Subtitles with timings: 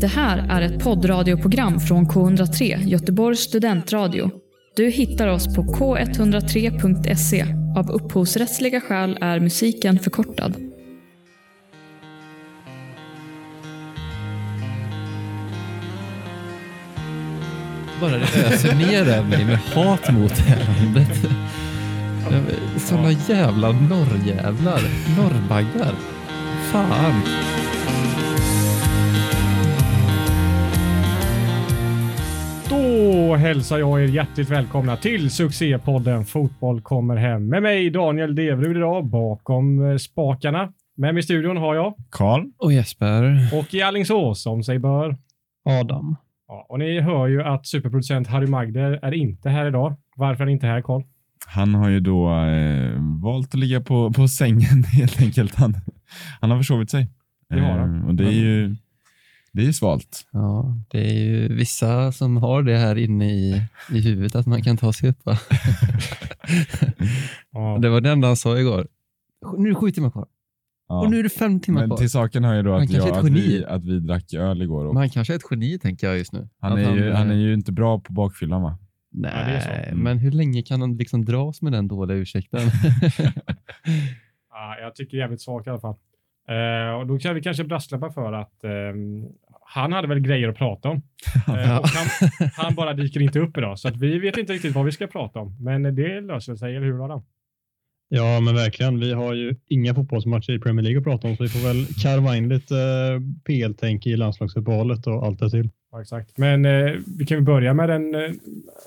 [0.00, 4.30] Det här är ett poddradioprogram från K103, Göteborgs studentradio.
[4.76, 7.46] Du hittar oss på k103.se.
[7.76, 10.54] Av upphovsrättsliga skäl är musiken förkortad.
[18.00, 21.30] Bara det öser ner över mig med hat mot det här landet.
[22.76, 24.80] Sådana jävla norrjävlar.
[25.18, 25.94] Norrbaggar.
[26.72, 27.22] Fan.
[32.74, 37.48] Då hälsar jag er hjärtligt välkomna till succépodden Fotboll kommer hem.
[37.48, 40.72] Med mig Daniel Devrud idag bakom eh, spakarna.
[40.96, 42.44] Med mig i studion har jag Karl.
[42.58, 43.48] Och Jesper.
[43.58, 45.16] och i Allingsås som sig bör.
[45.64, 46.16] Adam.
[46.48, 49.96] Ja, och ni hör ju att superproducent Harry Magder är inte här idag.
[50.16, 51.02] Varför är han inte här Karl?
[51.46, 55.54] Han har ju då eh, valt att ligga på, på sängen helt enkelt.
[55.54, 55.74] Han,
[56.40, 57.10] han har försovit sig.
[57.48, 58.00] Det har han.
[58.02, 58.76] Eh, och det är ju
[59.54, 60.26] det är svalt.
[60.32, 64.62] Ja, det är ju vissa som har det här inne i, i huvudet att man
[64.62, 65.26] kan ta sig upp.
[65.26, 65.38] Va?
[67.52, 68.86] Ja, Det var det enda han sa igår.
[69.58, 70.26] Nu är det sju timmar kvar.
[70.88, 71.00] Ja.
[71.00, 71.96] Och nu är det fem timmar Men kvar.
[71.96, 74.84] till saken hör ju då att, jag, att, vi, att vi drack öl igår.
[74.86, 76.48] Och Men han kanske är ett geni tänker jag just nu.
[76.60, 78.78] han, är ju, eh, han är ju inte bra på bakfyllan va?
[79.12, 79.68] Nej, Ja, så.
[79.70, 79.98] Mm.
[79.98, 82.60] men hur länge kan han liksom dras med den dåliga ursäkten?
[84.50, 85.94] ja, jag tycker jävligt svagt i alla fall.
[86.48, 89.24] Eh, och då kan vi kanske brasklappa för att ehm,
[89.66, 91.02] han hade väl grejer att prata om.
[91.48, 94.74] Eh, och han, han bara dyker inte upp idag, så att vi vet inte riktigt
[94.74, 95.56] vad vi ska prata om.
[95.60, 97.22] Men det löser sig, eller hur Adam?
[98.08, 99.00] Ja, men verkligen.
[99.00, 101.86] Vi har ju inga fotbollsmatcher i Premier League att prata om, så vi får väl
[102.02, 105.70] karva in lite eh, PL-tänk i landslagsuppehållet och allt det till.
[105.92, 106.38] Ja, exakt.
[106.38, 108.30] Men eh, vi kan börja med den eh,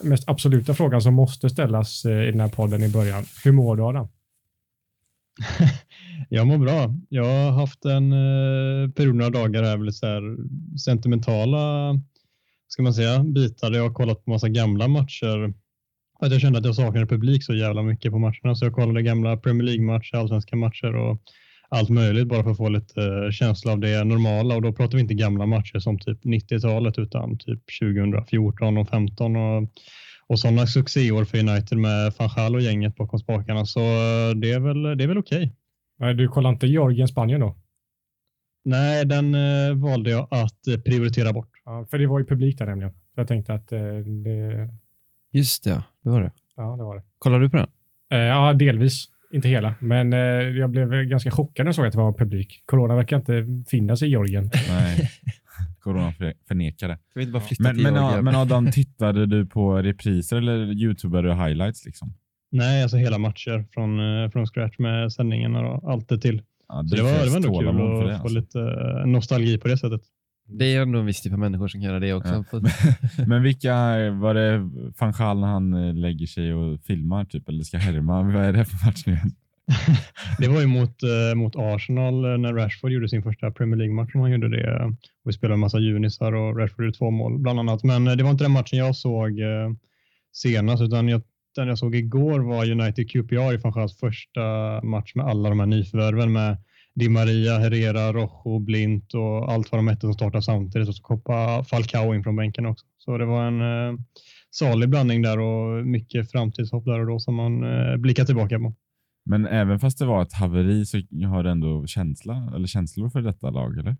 [0.04, 3.24] mest absoluta frågan som måste ställas eh, i den här podden i början.
[3.44, 4.08] Hur mår du Adam?
[6.30, 6.96] Jag mår bra.
[7.10, 10.22] Jag har haft en eh, period några dagar här, väldigt så här
[10.78, 11.94] sentimentala
[12.68, 15.54] ska man säga, bitar där jag har kollat på massa gamla matcher.
[16.20, 19.02] Att jag kände att jag saknade publik så jävla mycket på matcherna, så jag kollade
[19.02, 21.22] gamla Premier League-matcher, allsvenska matcher och
[21.70, 24.56] allt möjligt bara för att få lite eh, känsla av det normala.
[24.56, 29.36] Och då pratar vi inte gamla matcher som typ 90-talet utan typ 2014 och 15
[29.36, 29.70] och,
[30.30, 33.66] och sådana succéår för United med van och gänget bakom spakarna.
[33.66, 35.54] Så eh, det är väl, det är väl okej.
[36.00, 37.56] Nej, Du kollar inte Georgien, Spanien då?
[38.66, 41.50] Nej, den eh, valde jag att eh, prioritera bort.
[41.66, 42.94] Ja, för det var ju publik där nämligen.
[42.94, 43.80] Så jag tänkte att eh,
[44.24, 44.70] det,
[45.32, 45.84] Just det, ja.
[46.04, 46.32] det var det.
[46.56, 47.04] ja, det var det.
[47.20, 47.68] Kollar du på den?
[48.12, 49.06] Eh, ja, delvis.
[49.32, 52.64] Inte hela, men eh, jag blev ganska chockad när jag såg att det var publik.
[52.66, 54.50] Corona verkar inte finnas i Georgien.
[54.70, 55.12] Nej.
[55.80, 56.96] Corona för- förnekar det.
[57.10, 60.58] Ska vi inte bara flytta Men, till men, men Adam, tittade du på repriser eller
[60.84, 61.86] youtubade du highlights?
[61.86, 62.14] Liksom?
[62.52, 66.42] Nej, alltså hela matcher från, eh, från scratch med sändningarna och allt det till.
[66.68, 68.28] Ja, Så det var, det var ändå kul att det, få alltså.
[68.40, 70.02] lite eh, nostalgi på det sättet.
[70.50, 72.44] Det är ändå en viss typ av människor som kan göra det också.
[72.52, 72.62] Ja.
[73.28, 73.74] Men vilka,
[74.12, 74.58] var det
[75.00, 78.22] van Gaal när han eh, lägger sig och filmar typ, eller ska härma?
[78.24, 79.32] Vad är det för match nu igen?
[80.40, 84.12] Det var ju mot, eh, mot Arsenal eh, när Rashford gjorde sin första Premier League-match.
[84.12, 84.78] som Han gjorde det.
[84.78, 87.84] Eh, och vi spelade en massa junisar och Rashford gjorde två mål bland annat.
[87.84, 89.72] Men eh, det var inte den matchen jag såg eh,
[90.34, 91.22] senast, utan jag,
[91.56, 94.42] den jag såg igår var United QPR i Fanchals första
[94.84, 96.58] match med alla de här nyförvärven med
[96.96, 101.04] Di Maria, Herrera, Rojo, Blint och allt vad de hette som startade samtidigt och så
[101.04, 102.86] koppa Falcao in från bänken också.
[102.98, 104.00] Så det var en eh,
[104.52, 108.74] salig blandning där och mycket framtidshopp där och då som man eh, blickar tillbaka på.
[109.30, 113.22] Men även fast det var ett haveri så har du ändå känsla, eller känslor för
[113.22, 113.96] detta lag, eller?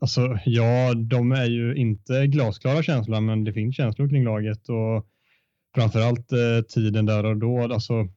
[0.00, 5.06] Alltså, ja, de är ju inte glasklara känslor, men det finns känslor kring laget och
[5.74, 7.60] framförallt eh, tiden där och då.
[7.60, 8.08] Alltså,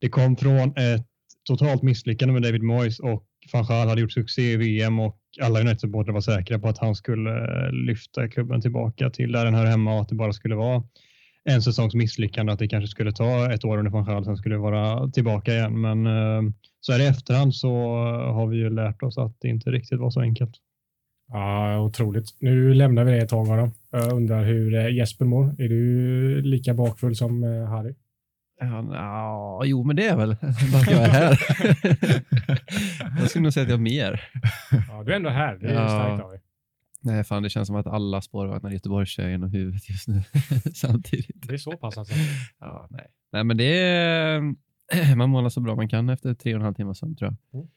[0.00, 1.06] det kom från ett
[1.48, 5.60] totalt misslyckande med David Moyes och van Gaal hade gjort succé i VM och alla
[5.60, 9.66] United-supportrar var säkra på att han skulle eh, lyfta klubben tillbaka till där den hör
[9.66, 10.82] hemma och att det bara skulle vara
[11.50, 14.54] en säsongs misslyckande, att det kanske skulle ta ett år under van Gaal, sen skulle
[14.54, 15.80] det vara tillbaka igen.
[15.80, 16.42] Men eh,
[16.80, 17.72] så här i efterhand så
[18.32, 20.54] har vi ju lärt oss att det inte riktigt var så enkelt.
[21.32, 22.26] Ja, otroligt.
[22.40, 23.70] Nu lämnar vi det ett tag Adam.
[23.90, 25.44] Jag undrar hur eh, Jesper mår.
[25.58, 27.94] Är du lika bakfull som eh, Harry?
[28.92, 30.36] Ja, jo, men det är väl
[30.72, 31.38] bara att jag är här.
[33.20, 34.20] jag skulle nog säga att jag är mer.
[34.88, 35.58] Ja, du är ändå här.
[35.60, 35.88] Det är Ja.
[35.88, 36.40] starkt av dig.
[37.04, 40.22] Nej, fan, det känns som att alla spårvagnar i Göteborg kör genom huvudet just nu
[40.74, 41.48] samtidigt.
[41.48, 42.14] Det är så pass alltså.
[42.60, 43.06] Ja, nej.
[43.32, 44.54] nej, men det är...
[45.16, 47.60] Man målar så bra man kan efter tre och en halv timme sömn, tror jag.
[47.60, 47.68] Mm.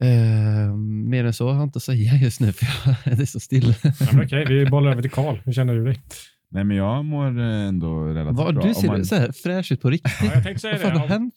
[0.00, 0.76] Eh,
[1.10, 2.66] mer än så har jag inte att säga just nu, för
[3.04, 3.74] jag, det är så still.
[3.82, 3.92] Ja,
[4.24, 5.36] okej, vi bollar över till Karl.
[5.44, 6.00] Hur känner du dig?
[6.48, 8.66] Nej, men jag mår ändå relativt Vad, bra.
[8.66, 10.12] du ser man- så här fräsch ut på riktigt.
[10.20, 10.98] Ja, jag tänkte säga Vad fan det.
[10.98, 11.34] har hänt?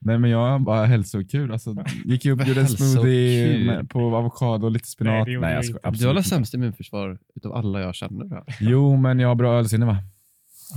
[0.00, 1.52] Nej men jag bara hälsokul.
[1.52, 5.26] Alltså, gick upp, gjorde en smoothie med, på avokado och lite Nej, spenat.
[5.26, 5.88] det gjorde Nej, jag skojar.
[5.88, 6.00] inte.
[6.00, 8.24] Du har väl sämst immunförsvar utav alla jag känner?
[8.24, 8.44] va?
[8.60, 9.96] Jo, men jag har bra ölsinne va?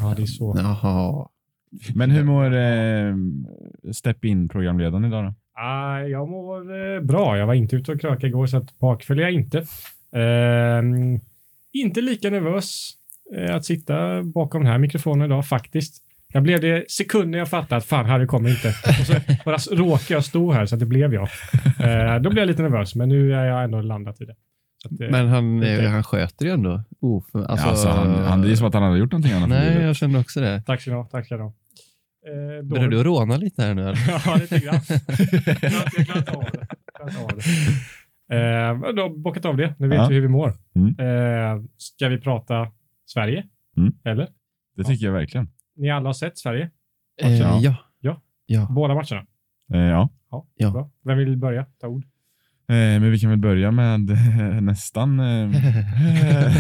[0.02, 0.56] Ja, det är så.
[0.58, 1.28] Jaha.
[1.96, 3.16] Men hur mår eh,
[3.94, 5.34] Step In-programledaren idag då?
[5.62, 7.38] Ah, jag mår eh, bra.
[7.38, 8.74] Jag var inte ute och krökade igår, så att
[9.22, 9.66] jag inte.
[10.12, 11.20] Ehm,
[11.72, 12.92] inte lika nervös
[13.36, 16.04] eh, att sitta bakom den här mikrofonen idag, faktiskt.
[16.34, 18.68] Jag blev det sekunder jag fattade att fan, Harry kommer inte.
[18.68, 19.14] Och så
[19.46, 21.24] bara råkade jag stå här, så att det blev jag.
[21.80, 24.36] Eh, då blev jag lite nervös, men nu är jag ändå landat i det.
[24.84, 25.86] Så att, eh, Men han, okej.
[25.88, 26.84] han sköter ju ändå.
[27.02, 29.50] Oh, för, alltså, Alltså, han, han, det är som att han hade gjort någonting annat
[29.50, 30.64] Nej, jag kände också det.
[30.66, 31.06] Tack ska du ha.
[31.06, 31.54] Tack ska du ha.
[32.60, 33.82] Eh, Börjar du råna lite här nu?
[33.82, 34.00] eller?
[34.26, 34.80] ja, lite grann.
[34.90, 35.58] Jag
[35.98, 36.68] jag klarar inte av det.
[37.24, 38.36] Av det.
[38.36, 39.76] Eh, då har bockat av det.
[39.80, 40.08] Nu vet Ja.
[40.08, 40.54] vi hur vi mår.
[40.76, 40.96] Mm.
[41.00, 42.68] Eh, ska vi prata
[43.06, 43.44] Sverige?
[43.78, 43.94] Mm.
[44.06, 44.28] Eller?
[44.78, 45.48] Det tycker jag verkligen.
[45.80, 46.70] Ni alla har sett Sverige?
[47.22, 47.60] Eh, Ja.
[47.62, 47.76] ja.
[48.02, 48.22] Ja.
[48.46, 48.68] Ja.
[48.72, 49.26] Båda matcherna?
[49.74, 50.10] Eh, ja.
[50.32, 50.46] Ja.
[50.56, 50.72] Ja.
[50.72, 50.90] Bra.
[51.04, 51.66] Vem vill börja?
[51.82, 52.04] Ta ord.
[52.68, 55.20] Eh, men vi kan väl börja med eh, nästan...
[55.20, 55.50] Eh,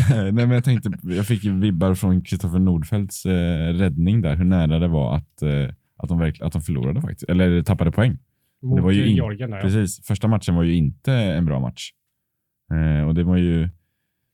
[0.10, 4.80] nej, men jag tänkte, jag fick vibbar från Kristoffer Nordfeldts eh, räddning där, hur nära
[4.80, 8.18] det var att, eh, att, de verkligen, att de förlorade faktiskt, eller tappade poäng.
[8.62, 9.48] Mot det var ju in- där.
[9.56, 9.62] ja.
[9.62, 11.90] Precis, första matchen var ju inte en bra match.
[12.74, 13.70] Eh, och det var ju,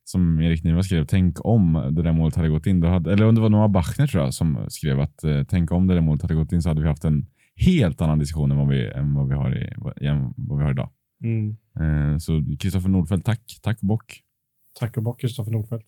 [0.08, 2.80] som Erik Niva skrev, tänk om det där målet hade gått in.
[2.80, 5.72] Då hade, eller om det var Noah Bachner tror jag som skrev att eh, tänk
[5.72, 7.26] om det där målet hade gått in så hade vi haft en
[7.56, 10.72] helt annan diskussion än vad vi, än vad vi, har, i, än vad vi har
[10.72, 10.90] idag.
[11.24, 11.50] Mm.
[11.80, 13.60] Eh, så Kristoffer Nordfeldt, tack.
[13.62, 14.22] Tack och bock.
[14.80, 15.86] Tack och bock, Kristoffer Nordfeldt.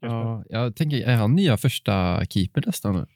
[0.00, 3.06] Ja, jag tänker, är han nya första keeper nästan nu?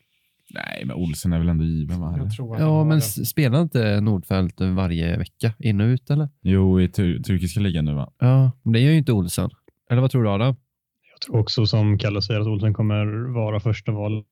[0.54, 2.28] Nej, men Olsen är väl ändå given va?
[2.58, 2.98] Ja, men den.
[2.98, 6.28] s- spelar inte Nordfeldt varje vecka in och ut eller?
[6.42, 8.12] Jo, i tur, turkiska ligan nu va?
[8.18, 9.50] Ja, men det gör ju inte Olsen.
[9.90, 10.56] Eller vad tror du Adam?
[11.12, 14.24] Jag tror också som Kalle säger att Olsen kommer vara första val.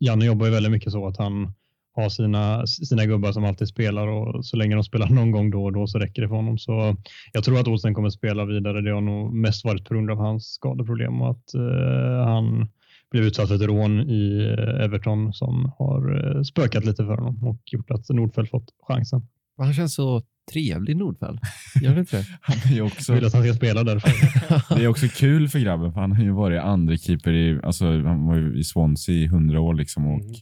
[0.00, 1.52] Janne jobbar ju väldigt mycket så att han
[1.92, 5.64] har sina, sina gubbar som alltid spelar och så länge de spelar någon gång då
[5.64, 6.58] och då så räcker det för honom.
[6.58, 6.96] Så
[7.32, 8.80] jag tror att Olsen kommer spela vidare.
[8.80, 12.68] Det har nog mest varit på grund av hans skadeproblem och att eh, han
[13.10, 17.48] blev utsatt för ett rån i eh, Everton som har eh, spökat lite för honom
[17.48, 19.26] och gjort att Nordfeldt fått chansen.
[19.64, 20.22] Han känns så
[20.52, 21.42] trevlig Nordfeldt.
[21.82, 22.26] Gör det inte det?
[22.40, 24.10] Han är också, Jag vill att han ska spela därför.
[24.76, 27.84] det är också kul för grabben, för han har ju varit andra keeper i, alltså,
[28.02, 30.34] han var ju i Swansea i hundra år liksom och, Mm.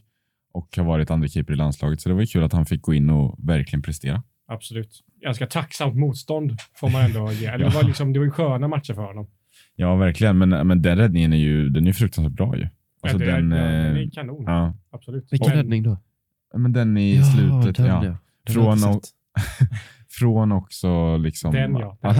[0.53, 2.01] och har varit andra keeper i landslaget.
[2.01, 4.23] Så det var ju kul att han fick gå in och verkligen prestera.
[4.47, 4.89] Absolut.
[5.21, 7.45] Ganska tacksamt motstånd får man ändå ge.
[7.45, 9.27] Eller det, var liksom, det var ju sköna matcher för honom.
[9.75, 10.37] Ja, verkligen.
[10.37, 12.67] Men, men den räddningen är ju, den är ju fruktansvärt bra ju.
[13.01, 14.43] Alltså den, ja, den eh, är kanon.
[14.47, 15.27] ja, Absolut.
[15.31, 15.97] Vilken Men- räddning då?
[16.57, 17.75] men den i slutet.
[17.77, 18.17] den, ja.
[18.53, 19.01] Från och-.
[20.19, 21.53] Från också liksom...
[21.53, 21.97] Den ja.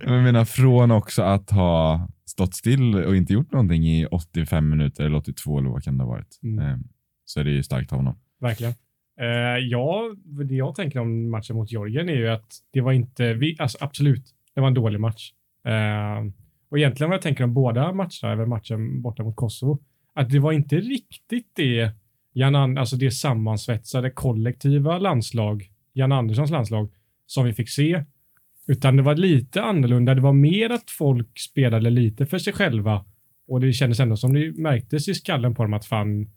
[0.00, 5.04] Jag menar från också att ha stått still och inte gjort någonting i 85 minuter
[5.04, 6.38] eller 82 eller vad kan det ha varit.
[6.42, 6.58] Mm.
[6.68, 6.76] Eh,
[7.24, 8.18] Så är det ju starkt av honom.
[8.40, 8.74] Verkligen.
[9.20, 10.14] Eh, ja,
[10.48, 13.78] det jag tänker om matchen mot Georgien är ju att det var inte, vi, alltså
[13.80, 15.32] absolut, det var en dålig match.
[15.66, 16.24] Eh,
[16.68, 19.78] och egentligen vad jag tänker om båda matcherna, eller matchen borta mot Kosovo,
[20.14, 21.90] att det var inte riktigt det
[22.32, 26.90] Jan An- alltså det sammansvetsade kollektiva landslag, Jan Anderssons landslag,
[27.26, 28.04] som vi fick se.
[28.66, 30.14] Utan det var lite annorlunda.
[30.14, 33.04] Det var mer att folk spelade lite för sig själva
[33.48, 36.30] och det kändes ändå som det märktes i skallen på dem att fan,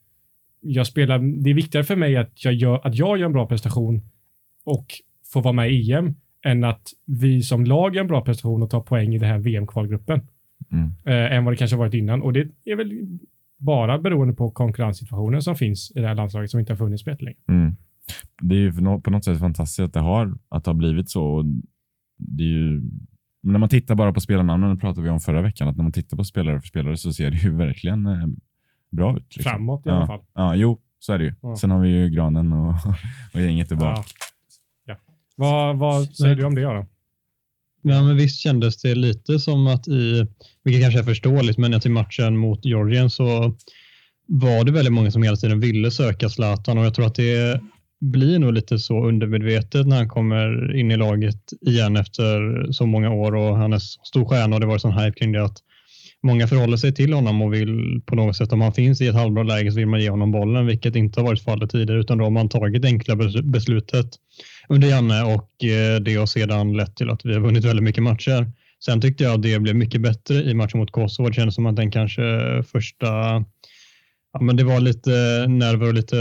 [0.61, 3.47] jag spelar, det är viktigare för mig att jag, gör, att jag gör en bra
[3.47, 4.01] prestation
[4.63, 4.85] och
[5.33, 6.15] får vara med i EM
[6.45, 9.39] än att vi som lag gör en bra prestation och tar poäng i den här
[9.39, 10.27] VM-kvalgruppen
[10.71, 10.91] Mm.
[11.05, 12.21] eh, än vad det kanske varit innan.
[12.21, 12.91] Och det är väl
[13.57, 17.09] bara beroende på konkurrenssituationen som finns i det här landslaget som inte har funnits på
[17.09, 17.37] jättelänge.
[17.47, 17.75] Mm.
[18.41, 21.23] Det är ju på något sätt fantastiskt att det har, att det har blivit så.
[21.25, 21.45] Och
[22.17, 22.81] Det är ju,
[23.43, 25.83] men när man tittar bara på spelarnamnen, det pratade vi om förra veckan, att när
[25.83, 28.27] man tittar på spelare för spelare så ser det ju verkligen eh,
[28.91, 29.35] bra ut.
[29.35, 29.43] liksom.
[29.51, 29.95] Framåt i Ja.
[29.95, 30.21] alla fall.
[30.33, 31.33] Ja, jo, så är det ju.
[31.41, 31.55] Ja.
[31.55, 32.73] Sen har vi ju granen och,
[33.33, 34.01] och gänget tillbaka.
[34.85, 34.95] Ja.
[34.95, 34.95] Ja.
[35.35, 36.85] Vad, vad säger du om det då?
[37.89, 40.25] Ja, men visst kändes det lite som att i,
[40.63, 43.55] vilket kanske är förståeligt, men att i matchen mot Georgien så
[44.27, 47.61] var det väldigt många som hela tiden ville söka Zlatan och jag tror att det
[47.99, 53.09] blir nog lite så undermedvetet när han kommer in i laget igen efter så många
[53.09, 55.57] år och han är stor stjärna och det var sån hype kring det att
[56.23, 59.15] många förhåller sig till honom och vill på något sätt, om han finns i ett
[59.15, 62.17] halvbra läge så vill man ge honom bollen, vilket inte har varit fallet tidigare, utan
[62.17, 64.09] då har man tagit det enkla beslutet
[64.69, 68.03] under Janne och eh, det har sedan lett till att vi har vunnit väldigt mycket
[68.03, 68.51] matcher.
[68.85, 71.27] Sen tyckte jag att det blev mycket bättre i matchen mot Kosovo.
[71.27, 72.23] Det kändes som att den kanske
[72.71, 73.43] första,
[74.33, 75.09] ja men det var lite
[75.47, 76.17] nerver och lite,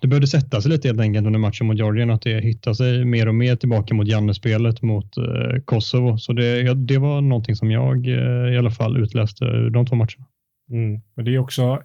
[0.00, 3.04] det behövde sätta sig lite helt enkelt under matchen mot Georgien, att det hittade sig
[3.04, 6.18] mer och mer tillbaka mot Janne-spelet mot eh, Kosovo.
[6.18, 9.96] Så det, det var någonting som jag eh, i alla fall utläste ur de två
[9.96, 10.26] matcherna.
[10.70, 11.00] Mm.
[11.16, 11.82] Men det är också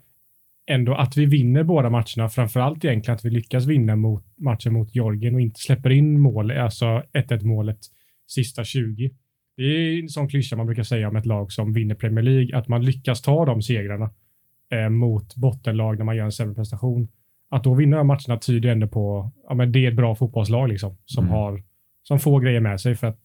[0.71, 2.29] ändå att vi vinner båda matcherna.
[2.29, 6.51] Framförallt egentligen att vi lyckas vinna mot matchen mot Georgien och inte släpper in mål,
[6.51, 7.79] alltså 1-1 målet
[8.27, 9.11] sista 20.
[9.57, 12.57] Det är en sån klyscha man brukar säga om ett lag som vinner Premier League,
[12.57, 14.09] att man lyckas ta de segrarna
[14.71, 17.07] eh, mot bottenlag när man gör en sämre prestation.
[17.49, 20.69] Att då vinna de matcherna tyder ändå på, ja men det är ett bra fotbollslag
[20.69, 21.33] liksom, som Mm.
[21.35, 21.63] har,
[22.03, 23.19] som får grejer med sig för att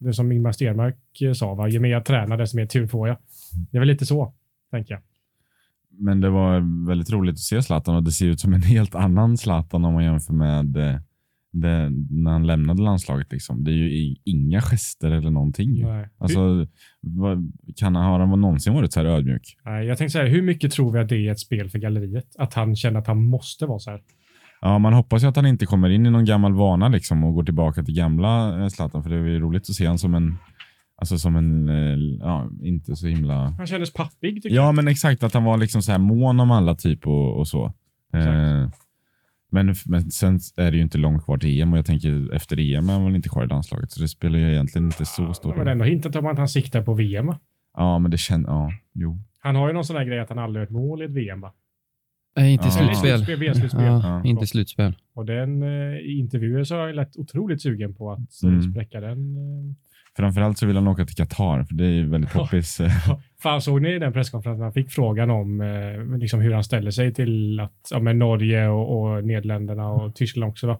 [0.00, 1.68] det som Ingmar Stenmark eh, sa, va?
[1.68, 3.16] ju mer jag tränar desto mer tur får jag.
[3.70, 4.34] Det är väl lite så,
[4.70, 5.02] tänker jag.
[5.90, 8.94] Men det var väldigt roligt att se Zlatan och det ser ut som en helt
[8.94, 11.00] annan Zlatan om man jämför med eh,
[11.54, 13.32] det, när han lämnade landslaget.
[13.32, 13.64] Liksom.
[13.64, 15.84] Det är ju inga gester eller någonting.
[16.18, 16.66] Alltså,
[17.00, 19.56] vad, kan han, har han någonsin varit så här ödmjuk?
[19.64, 22.26] Nej, Jag tänkte säga, hur mycket tror vi att det är ett spel för galleriet?
[22.38, 24.00] Att han känner att han måste vara så här.
[24.60, 27.34] Ja, man hoppas ju att han inte kommer in i någon gammal vana liksom, och
[27.34, 30.14] går tillbaka till gamla eh, Zlatan, för det är ju roligt att se honom som
[30.14, 30.36] en,
[30.96, 33.34] alltså som en, eh, ja, inte så himla...
[33.34, 36.50] Han kändes pappig, tycker Ja, men exakt, att han var liksom så här mån om
[36.50, 37.64] alla typ och, och så.
[38.14, 38.68] Eh,
[39.54, 42.60] men, men sen är det ju inte långt kvar till EM och jag tänker efter
[42.60, 45.34] EM är han väl inte kvar i landslaget, så det spelar ju egentligen inte så
[45.34, 45.56] stor jag.
[45.56, 45.72] Men roll.
[45.72, 47.26] ändå hintat om att han siktar på VM.
[47.26, 47.38] va?
[47.76, 49.18] Ja, men det känns, ja, jo.
[49.38, 51.10] Han har ju någon sån här grej att han aldrig har ett mål i ett
[51.10, 51.40] VM.
[51.40, 51.52] Va?
[52.36, 52.72] Nej, inte i Ja.
[52.72, 53.16] Slutspel.
[53.18, 53.84] slutspel, VM-slutspel.
[53.84, 54.24] Ja, Ja.
[54.24, 54.96] inte slutspel.
[55.14, 58.62] Och den, eh, i intervjuer så har jag lätt otroligt sugen på att Mm.
[58.62, 59.36] spräcka den.
[59.36, 59.74] eh.
[60.16, 62.78] Framförallt så vill han åka till Qatar, för det är ju väldigt poppis.
[63.42, 67.14] Fan, såg ni den presskonferensen han fick frågan om eh, liksom hur han ställer sig
[67.14, 70.72] till att ja, men Norge och, och Nederländerna och Tyskland också då,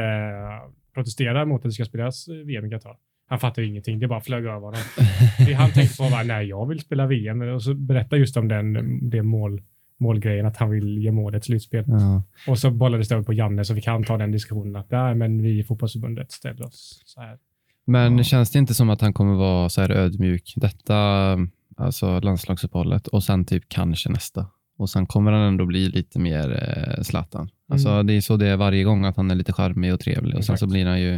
[0.00, 2.96] eh, protesterar mot att det ska spelas eh, VM i Qatar.
[3.28, 4.80] Han fattar ju ingenting, det bara flög över honom.
[5.46, 7.42] det han tänkte på var, nej, jag vill spela VM.
[7.42, 9.62] Och så berättar just om den, det mål,
[9.98, 11.84] målgrejen, att han vill ge målet slutspel.
[11.86, 12.22] Ja.
[12.48, 15.14] Och så bollades det över på Janne, så vi kan ta den diskussionen att nej,
[15.14, 17.38] men vi i fotbollsförbundet ställer oss så här.
[17.86, 18.24] Men Ja.
[18.24, 21.36] känns det inte som att han kommer vara så här ödmjuk detta,
[21.76, 24.46] alltså landslagsuppehållet och sen typ kanske nästa?
[24.76, 26.62] Och sen kommer han ändå bli lite mer
[26.96, 27.48] eh, Zlatan.
[27.68, 28.06] Alltså Mm.
[28.06, 30.44] det är så det är varje gång, att han är lite charmig och trevlig och
[30.44, 31.14] sen så blir han ju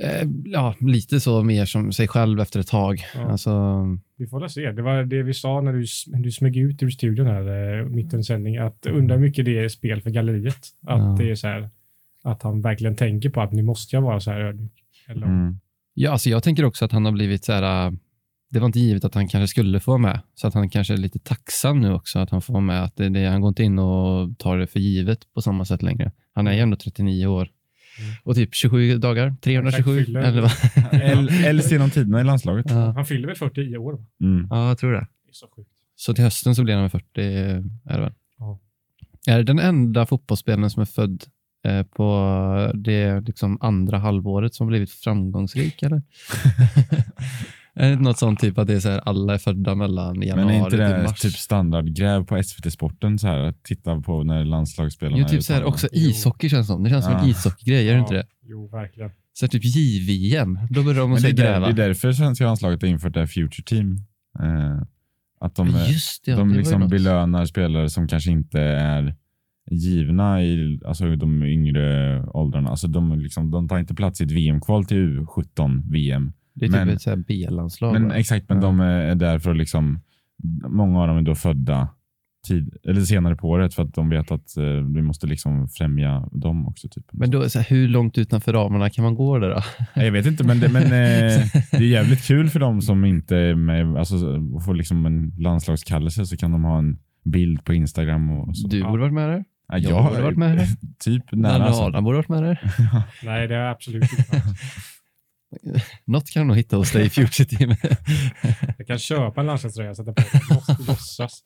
[0.00, 3.00] eh, ja, lite så mer som sig själv efter ett tag.
[3.14, 3.20] Ja.
[3.30, 3.50] Alltså,
[4.16, 4.72] Vi får väl se.
[4.72, 5.84] Det var det vi sa när du,
[6.22, 9.68] du smög ut ur studion här eh, mitt under sändning, att undra mycket det är
[9.68, 10.56] spel för galleriet.
[10.86, 11.16] Att Ja.
[11.18, 11.70] det är så här,
[12.22, 14.72] att han verkligen tänker på att nu måste jag vara så här ödmjuk.
[15.08, 15.58] Eller, Mm.
[15.94, 17.92] ja, alltså jag tänker också att han har blivit så här, äh,
[18.50, 20.92] det var inte givet att han kanske skulle få vara med, så att han kanske
[20.94, 22.84] är lite tacksam nu också att han får vara med.
[22.84, 25.82] Att det, det, han går inte in och tar det för givet på samma sätt
[25.82, 26.12] längre.
[26.34, 27.48] Han är ju ändå 39 år.
[28.00, 28.14] Mm.
[28.22, 30.20] Och typ 27 dagar, 327 Exakt, fyller.
[30.20, 31.44] eller vad?
[31.44, 32.66] Äldst genom tiderna i landslaget.
[32.68, 32.92] Ja.
[32.92, 33.92] Han fyller väl 40 i år?
[33.92, 34.04] Va?
[34.22, 34.46] Mm.
[34.50, 34.98] ja, jag tror det.
[35.00, 35.70] Det är så sjukt.
[35.96, 38.12] Så till hösten så blir han väl 40, är det väl?
[38.38, 38.60] Ja.
[39.26, 41.24] Är det den enda fotbollsspelaren som är född
[41.84, 46.02] på det liksom andra halvåret som blivit framgångsrik, eller?
[47.74, 50.46] är det något sånt typ att det är så här, alla är födda mellan januari
[50.46, 51.20] Men är inte till det mars?
[51.20, 55.42] typ standardgräv på SVT Sporten så här, att titta på när landslagsspelarna Jo, är typ
[55.42, 56.82] så här, också ishockey känns som.
[56.84, 58.26] Det känns som en ishockeygrej, gör det inte det?
[58.42, 59.10] Jo, verkligen.
[59.32, 61.66] Så här, typ JVM, då börjar de Men att det, är där, gräva.
[61.72, 63.96] det är därför svenska landslaget har infört det här Future Team.
[64.40, 64.82] Eh,
[65.40, 66.90] att de, Ja, Just det, ja, de det var ju liksom något.
[66.90, 69.14] belönar spelare som kanske inte är
[69.70, 72.70] givna i alltså de yngre åldrarna.
[72.70, 76.32] Alltså de, liksom, de tar inte plats i ett VM-kval till U17-VM.
[76.54, 77.92] Det är typ men- ett så här B-landslag.
[77.92, 78.14] Men va?
[78.14, 78.62] exakt, men Ja.
[78.62, 80.00] de är där för att liksom,
[80.68, 81.88] många av dem är då födda
[82.48, 86.28] tid, eller senare på året för att de vet att eh, vi måste liksom främja
[86.32, 86.88] dem också.
[86.88, 87.04] Typ.
[87.12, 89.60] Men då, så här, hur långt utanför ramarna kan man gå där då?
[90.02, 90.90] Jag vet inte, men, det, men eh,
[91.70, 94.16] det är jävligt kul för dem som inte är med, alltså
[94.64, 98.68] får liksom en landslagskallelse så kan de ha en bild på Instagram och så.
[98.68, 99.44] Du borde varit med där.
[99.68, 100.66] Ja, jag borde varit med.
[101.04, 101.64] Typ nära.
[101.64, 101.82] Alltså.
[101.82, 102.72] Adam borde varit med där.
[103.22, 104.42] Nej, det är absolut inte.
[106.04, 107.74] Något kan de nog hitta hos dig i Future Team.
[108.78, 110.40] Jag kan köpa en landslagströja och sätta på den.
[110.56, 111.42] Måste lossas.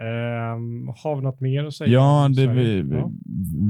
[0.00, 1.90] Ehm, har vi något mer att säga?
[1.90, 3.10] Ja, det, vi, Ja.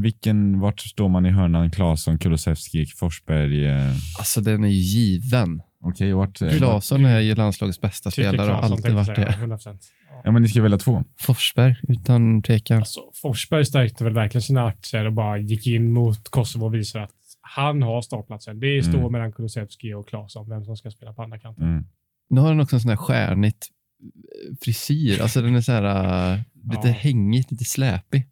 [0.02, 1.70] vilken, vart står man i hörnan?
[1.70, 3.66] Claesson, Kulusevski, Forsberg?
[3.66, 5.62] Eh, alltså den är ju given.
[5.82, 6.42] Okej, vart?
[6.42, 9.14] eh, Claesson är ju landslagets bästa Tycker spelare och har alltid varit det.
[9.14, 9.46] säga.
[9.46, 9.78] 100%.
[10.24, 10.32] Ja.
[10.32, 11.04] Men ni ska välja två.
[11.20, 12.78] Forsberg, utan tvekan.
[12.78, 17.04] Alltså, Forsberg stärkte väl verkligen sina aktier och bara gick in mot Kosovo och visade
[17.04, 17.10] att
[17.40, 18.60] han har startplatsen.
[18.60, 19.12] Det står Mm.
[19.12, 21.64] mellan Kulusevski och Claesson, vem som ska spela på andra kanten.
[21.64, 21.84] Mm.
[22.30, 23.66] Nu har han också en sån här stjärnigt
[24.02, 25.20] eh, frisyr.
[25.22, 26.94] Alltså den är så här uh, lite Ja.
[26.94, 28.26] hängig, lite släpig.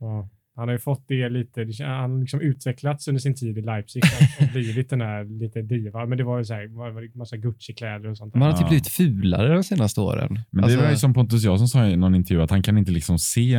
[0.00, 0.28] Ja.
[0.60, 4.02] Han har ju fått det lite, han har liksom utvecklats under sin tid i Leipzig
[4.40, 6.06] och- blivit den här lite diva.
[6.06, 8.38] Men det var ju så här, var massa Gucci-kläder och sånt där.
[8.40, 10.38] Man har typ blivit fulare de senaste åren.
[10.50, 12.78] Men Alltså, det var ju som Pontus Jansson sa i någon intervju att han kan
[12.78, 13.54] inte liksom se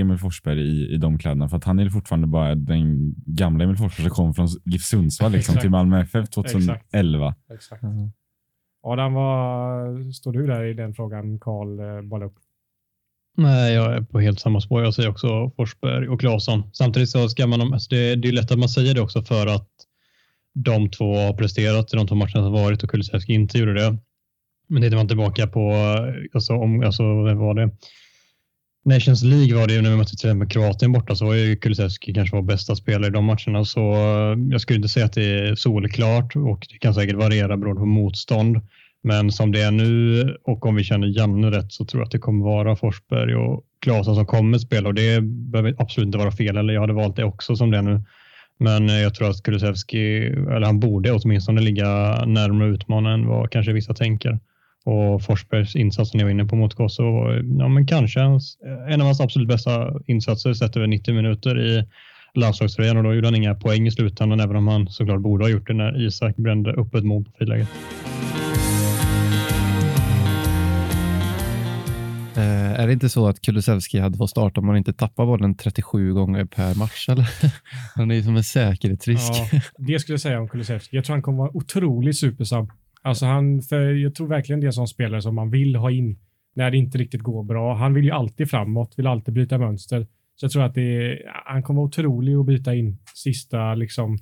[0.00, 3.76] Emil Forsberg i, i de kläderna för att han är fortfarande bara den gamla Emil
[3.76, 5.60] Forsberg som kom från GIF Sundsvall liksom, Exakt.
[5.62, 7.34] till Malmö FF 2011.
[7.54, 7.82] Exakt.
[7.82, 7.88] Ja.
[8.82, 12.36] Adam, vad står du där i den frågan Karl eh, bollade upp?
[13.38, 14.82] Nej, jag är på helt samma spår.
[14.82, 16.70] Jag säger också Forsberg och Claesson.
[16.72, 19.46] Samtidigt så ska man, alltså det, det är lätt att man säger det också för
[19.46, 19.68] att
[20.54, 23.96] de två har presterat i de två matcherna som varit och Kulusevski inte gjorde det.
[24.68, 25.72] Men tittar man tillbaka på,
[26.34, 27.70] alltså, om, alltså vem var det?
[28.84, 31.56] Nations League var det ju när vi mötte till exempel Kroatien borta så var ju
[31.56, 33.64] Kulusevski kanske vår bästa spelare i de matcherna.
[33.64, 37.56] Så eh, jag skulle inte säga att det är solklart och det kan säkert variera
[37.56, 38.60] beroende på motstånd.
[39.02, 42.12] Men som det är nu och om vi känner Janne rätt så tror jag att
[42.12, 46.32] det kommer vara Forsberg och Klasen som kommer spela och det behöver absolut inte vara
[46.32, 46.56] fel.
[46.56, 48.02] Eller jag hade valt det också som det är nu.
[48.58, 51.86] Men eh, jag tror att Kulusevski, eller han borde åtminstone ligga
[52.26, 54.38] närmare utmanaren än vad kanske vissa tänker.
[54.84, 59.00] Och Forsbergs insats som jag var inne på mot Kosovo, ja men kanske eh, en
[59.00, 61.84] av hans absolut bästa insatser sett över 90 minuter i
[62.34, 65.50] landslagströjan och då gjorde han inga poäng i slutändan även om han såklart borde ha
[65.50, 67.68] gjort det när Isak brände upp ett mål på friläget.
[72.36, 75.54] Eh, är det inte så att Kulusevski hade fått starta om man inte tappar bollen
[75.54, 77.08] 37 gånger per match?
[77.08, 77.28] Eller?
[77.94, 79.32] Han är ju som en säkerhetsrisk.
[79.52, 80.96] Ja, det skulle jag säga om Kulusevski.
[80.96, 82.70] Jag tror han kommer vara otroligt supersub.
[83.02, 85.90] Alltså han, för jag tror verkligen det är en sån spelare som man vill ha
[85.90, 86.18] in
[86.54, 87.74] när det inte riktigt går bra.
[87.74, 90.06] Han vill ju alltid framåt, vill alltid bryta mönster.
[90.36, 94.18] Så jag tror att det är, han kommer vara otrolig att byta in sista, liksom,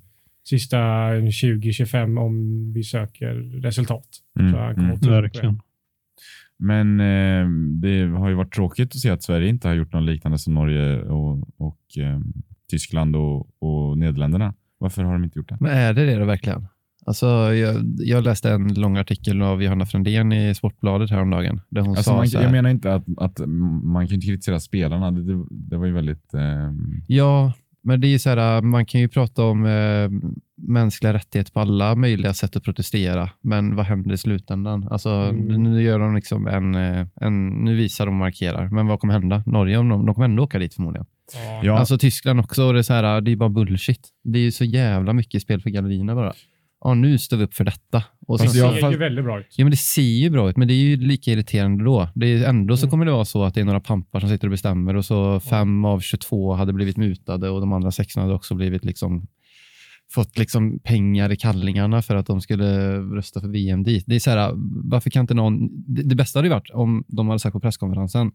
[0.49, 4.09] sista 20-25 om vi söker resultat.
[4.40, 5.23] Mm, Så han kommer mm.
[5.23, 5.61] Verkligen.
[6.59, 7.49] Men eh,
[7.81, 10.55] det har ju varit tråkigt att se att Sverige inte har gjort något liknande som
[10.55, 12.21] Norge och, och eh,
[12.71, 14.55] Tyskland och, och Nederländerna.
[14.79, 15.57] Varför har de inte gjort det?
[15.61, 16.67] Men är det det då verkligen?
[17.07, 21.61] Alltså, jag, jag läste en lång artikel av Johanna Frändén i Sportbladet häromdagen.
[21.69, 23.41] Där hon Alltså sa man, jag menar inte att, att
[23.83, 25.11] man kan kritisera spelarna.
[25.11, 26.35] Det, det, det var ju väldigt...
[26.35, 26.73] Eh,
[27.07, 27.53] Ja,
[27.85, 30.11] men det är så här, man kan ju prata om eh,
[30.57, 34.88] mänskliga rättigheter på alla möjliga sätt att protestera, men vad händer i slutändan?
[34.91, 35.62] Alltså, Mm.
[35.62, 39.14] Nu gör de liksom en, eh, en, nu visar de och markerar, men vad kommer
[39.14, 39.43] hända?
[39.47, 41.07] Norge, om de, de kommer ändå åka dit förmodligen.
[41.35, 41.61] Ja.
[41.64, 44.09] ja, Alltså Tyskland också, och det är, så här, det är bara bullshit.
[44.25, 46.33] Det är ju så jävla mycket spel för gallerierna bara.
[46.85, 48.03] Ja, nu står vi upp för detta.
[48.26, 49.47] Och sen, Det ser fast- ju väldigt bra ut.
[49.57, 52.09] Ja, men det ser ju bra ut, men det är ju lika irriterande då.
[52.14, 52.90] Det är, ändå så Mm.
[52.90, 55.40] kommer det vara så att det är några pampar som sitter och bestämmer och så
[55.40, 59.27] fem av 22 hade blivit mutade och de andra 16 hade också blivit liksom
[60.14, 64.05] fått liksom pengar i kallingarna för att de skulle rösta för VM dit.
[64.07, 64.53] Det är så här,
[64.90, 65.68] varför kan inte någon...
[65.94, 68.31] Det, det bästa hade ju varit om de hade sagt på presskonferensen,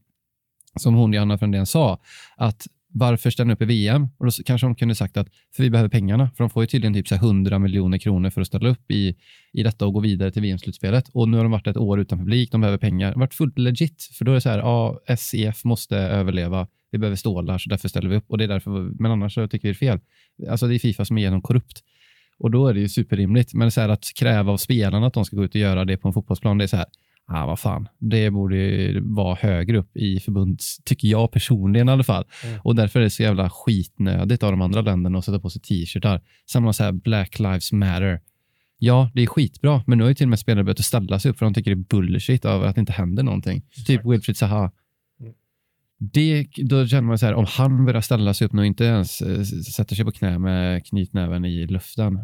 [0.79, 1.99] som hon Johanna Frändén sa,
[2.37, 4.07] att varför ställa upp i VM?
[4.17, 6.67] Och då kanske de kunde sagt att för vi behöver pengarna, för de får ju
[6.67, 9.15] tydligen typ så 100 miljoner kronor för att ställa upp i,
[9.53, 11.09] i detta och gå vidare till VM-slutspelet.
[11.13, 13.07] Och nu har de varit ett år utan publik, de behöver pengar.
[13.07, 16.67] Det har varit fullt legit, för då är det så här, ja, SEF måste överleva,
[16.91, 18.25] vi behöver stålar, så därför ställer vi upp.
[18.27, 19.99] Och det är därför, men annars så tycker vi det är fel.
[20.49, 21.83] Alltså det är Fifa som är genom korrupt.
[22.39, 23.53] Och då är det ju superrimligt.
[23.53, 25.97] Men så här att kräva av spelarna att de ska gå ut och göra det
[25.97, 26.85] på en fotbollsplan, det är så här,
[27.29, 32.03] ah, vad fan, det borde vara högre upp i förbunds, tycker jag personligen i alla
[32.03, 32.25] fall.
[32.45, 32.59] Mm.
[32.63, 35.61] Och därför är det så jävla skitnödigt av de andra länderna att sätta på sig
[35.61, 36.21] t-shirtar.
[36.45, 38.21] Samma så här Black Lives Matter.
[38.77, 41.31] Ja, det är skitbra, men nu har ju till och med spelare börjat ställa sig
[41.31, 43.61] upp för de tycker det är bullshit över att det inte händer någonting.
[43.85, 44.71] Typ Wilfried Zaha.
[45.19, 45.33] Mm.
[45.97, 48.83] Det, då känner man så här, om han börjar ställa sig upp nu och inte
[48.85, 52.19] ens eh, sätter sig på knä med knytnäven i luften.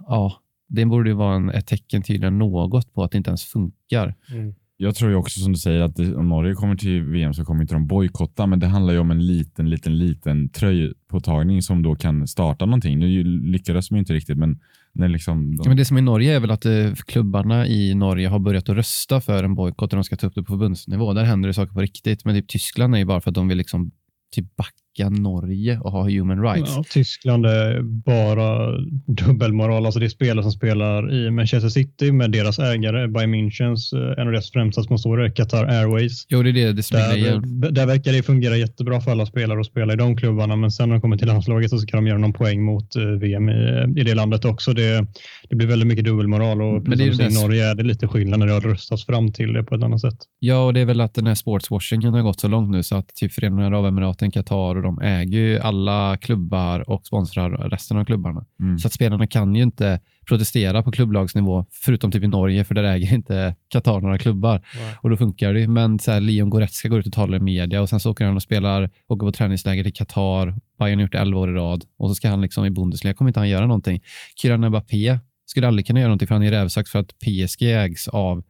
[0.00, 3.30] Ja, det borde ju vara en, ett tecken tydligare än något på att det inte
[3.30, 4.14] ens funkar.
[4.32, 4.54] Mm.
[4.76, 7.44] jag tror ju också som du säger att det, om Norge kommer till VM så
[7.44, 11.82] kommer inte de bojkotta, men det handlar ju om en liten, liten, liten tröjpåtagning som
[11.82, 12.98] då kan starta någonting.
[12.98, 14.60] Nu lyckades de ju inte riktigt, men
[14.92, 15.56] när liksom...
[15.56, 18.38] De, Men det som är i Norge är väl att eh, klubbarna i Norge har
[18.38, 21.12] börjat att rösta för en bojkott och de ska ta upp det på förbundsnivå.
[21.12, 22.24] Där händer det saker på riktigt.
[22.24, 23.90] Men typ Tyskland är ju bara för att de vill liksom
[24.34, 26.72] typ backa Norge och ha human rights.
[26.76, 29.86] Ja, Tyskland är bara dubbelmoral.
[29.86, 34.20] Alltså det är spelare som spelar i Manchester City med deras ägare, Bayern Münchens, eh,
[34.20, 36.26] en av deras främsta sponsorer, Qatar Airways.
[36.28, 39.66] Jo, det är det, det Där, där verkar det fungera jättebra för alla spelare att
[39.66, 42.18] spela i de klubbarna, men sen när de kommer till landslaget så ska de göra
[42.18, 44.72] någon poäng mot eh, VM i, i det landet också.
[44.72, 45.06] Det,
[45.48, 48.38] det blir väldigt mycket dubbelmoral och Men precis som i Norge är det lite skillnad
[48.38, 50.18] när det har röstats fram till det på ett annat sätt.
[50.38, 52.96] Ja, och det är väl att den här sportswashingen har gått så långt nu så
[52.96, 58.04] att typ Förenade Arabemiraten, Qatar och de äger ju alla klubbar och sponsrar resten av
[58.04, 58.44] klubbarna.
[58.60, 58.78] Mm.
[58.78, 62.84] Så att spelarna kan ju inte protestera på klubblagsnivå, förutom typ i Norge, för där
[62.84, 64.62] äger inte Qatar några klubbar.
[64.74, 64.94] Nej.
[65.00, 65.68] Och då funkar det.
[65.68, 68.24] Men så här, Leon Goretzka går ut och talar i media och sen så åker
[68.24, 70.54] han och spelar, åker på träningsläger till Qatar.
[70.78, 73.14] Bayern har gjort det 11 år i rad och så ska han liksom i Bundesliga,
[73.14, 74.00] kommer inte han göra någonting.
[74.36, 78.08] Kylian Mbappé skulle aldrig kunna göra någonting för han är rävsax för att PSG ägs
[78.08, 78.42] av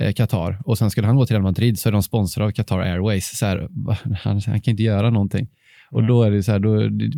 [0.00, 2.52] eh, Qatar och sen skulle han gå till Real Madrid så är de sponsrade av
[2.52, 3.38] Qatar Airways.
[3.38, 3.68] Så här,
[4.22, 5.48] han, han kan inte göra någonting.
[5.90, 6.08] Och Nej.
[6.08, 6.70] då är det så här, då,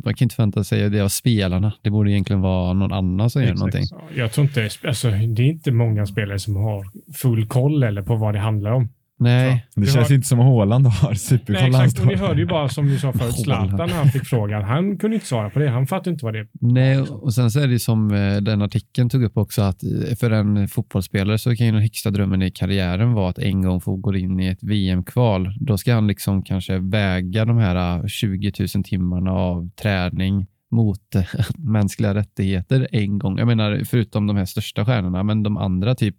[0.04, 1.72] man kan inte förvänta sig det av spelarna.
[1.82, 3.58] Det borde egentligen vara någon annan som gör Exakt.
[3.58, 3.86] någonting.
[3.86, 8.02] Så Jag tror inte, alltså, det är inte många spelare som har full koll eller
[8.02, 8.88] på vad det handlar om.
[9.22, 11.68] Nej, Det känns har- inte som att Haaland har Nej, superkoll.
[11.68, 11.98] exakt.
[12.00, 13.68] Och ni hörde ju bara som du sa förut, Håland.
[13.68, 14.62] Zlatan när han fick frågan.
[14.64, 15.68] Han kunde inte svara på det.
[15.70, 19.10] Han fattade inte vad det Nej, och sen så är det som eh, den artikeln
[19.10, 22.50] tog upp också att eh, för en fotbollsspelare så kan ju den högsta drömmen i
[22.50, 25.54] karriären vara att en gång få gå in i ett VM-kval.
[25.60, 31.14] Då ska han liksom kanske väga de här eh, 20 000 timmarna av träning mot
[31.14, 31.22] eh,
[31.58, 33.38] mänskliga rättigheter en gång.
[33.38, 36.16] Jag menar, förutom de här största stjärnorna, men de andra typ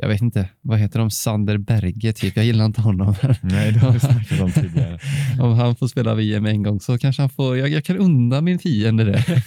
[0.00, 1.10] jag vet inte, vad heter de?
[1.10, 2.36] Sander Berge typ.
[2.36, 3.14] Jag gillar inte honom.
[3.42, 4.98] Nej, det har vi snackat om tidigare.
[5.40, 8.40] Om han får spela VM en gång så kanske han får, jag, jag kan unna
[8.40, 9.24] min fiende det.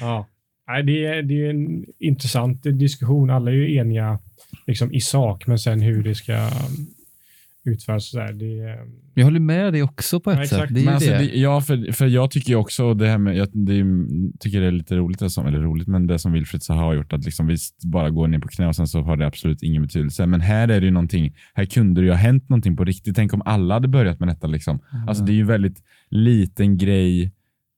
[0.00, 0.26] Ja.
[0.68, 3.30] Nej, det, är, det är en intressant diskussion.
[3.30, 4.18] Alla är ju eniga
[4.66, 6.50] liksom, i sak, men sen hur det ska
[7.64, 8.10] utföras.
[8.10, 10.58] Så där, det, är- Jag håller med dig också på ett Ja, sätt.
[10.58, 11.18] Det är Men ju alltså, det.
[11.18, 13.84] det, ja, för, för jag tycker också det här med, jag det
[14.40, 16.94] tycker det är lite roligt, det som, eller roligt, men det som Wilfried Zaha har
[16.94, 19.62] gjort, att liksom vi bara går ner på knä och sen så har det absolut
[19.62, 20.26] ingen betydelse.
[20.26, 23.16] Men här är det ju någonting, här kunde det ju ha hänt någonting på riktigt.
[23.16, 24.46] Tänk om alla hade börjat med detta.
[24.46, 24.78] Liksom.
[25.06, 27.32] Alltså det är ju en väldigt liten grej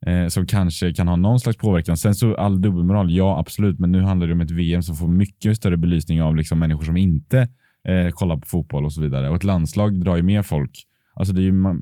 [0.07, 1.97] eh, som kanske kan ha någon slags påverkan.
[1.97, 5.09] Sen så all dubbelmoral, ja absolut, men nu handlar det om ett VM som får
[5.09, 7.49] mycket större belysning av liksom människor som inte
[7.89, 9.31] eh, kollar på fotboll och så vidare.
[9.31, 10.87] Och ett landslag drar ju mer folk.
[11.17, 11.81] Alltså det är ju man,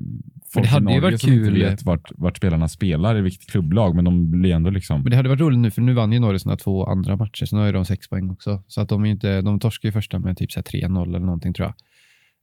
[0.53, 3.49] folk hade i Norge varit som kul- inte vet vart, vart spelarna spelar i vilket
[3.49, 5.01] klubblag, men de blir ändå liksom...
[5.01, 7.45] Men det hade varit roligt nu, för nu vann ju Norge sina två andra matcher,
[7.45, 8.63] så nu har ju de sex poäng också.
[8.67, 11.19] Så att de, är inte, de torskar ju första med typ så här 3-0 eller
[11.19, 11.75] någonting tror jag.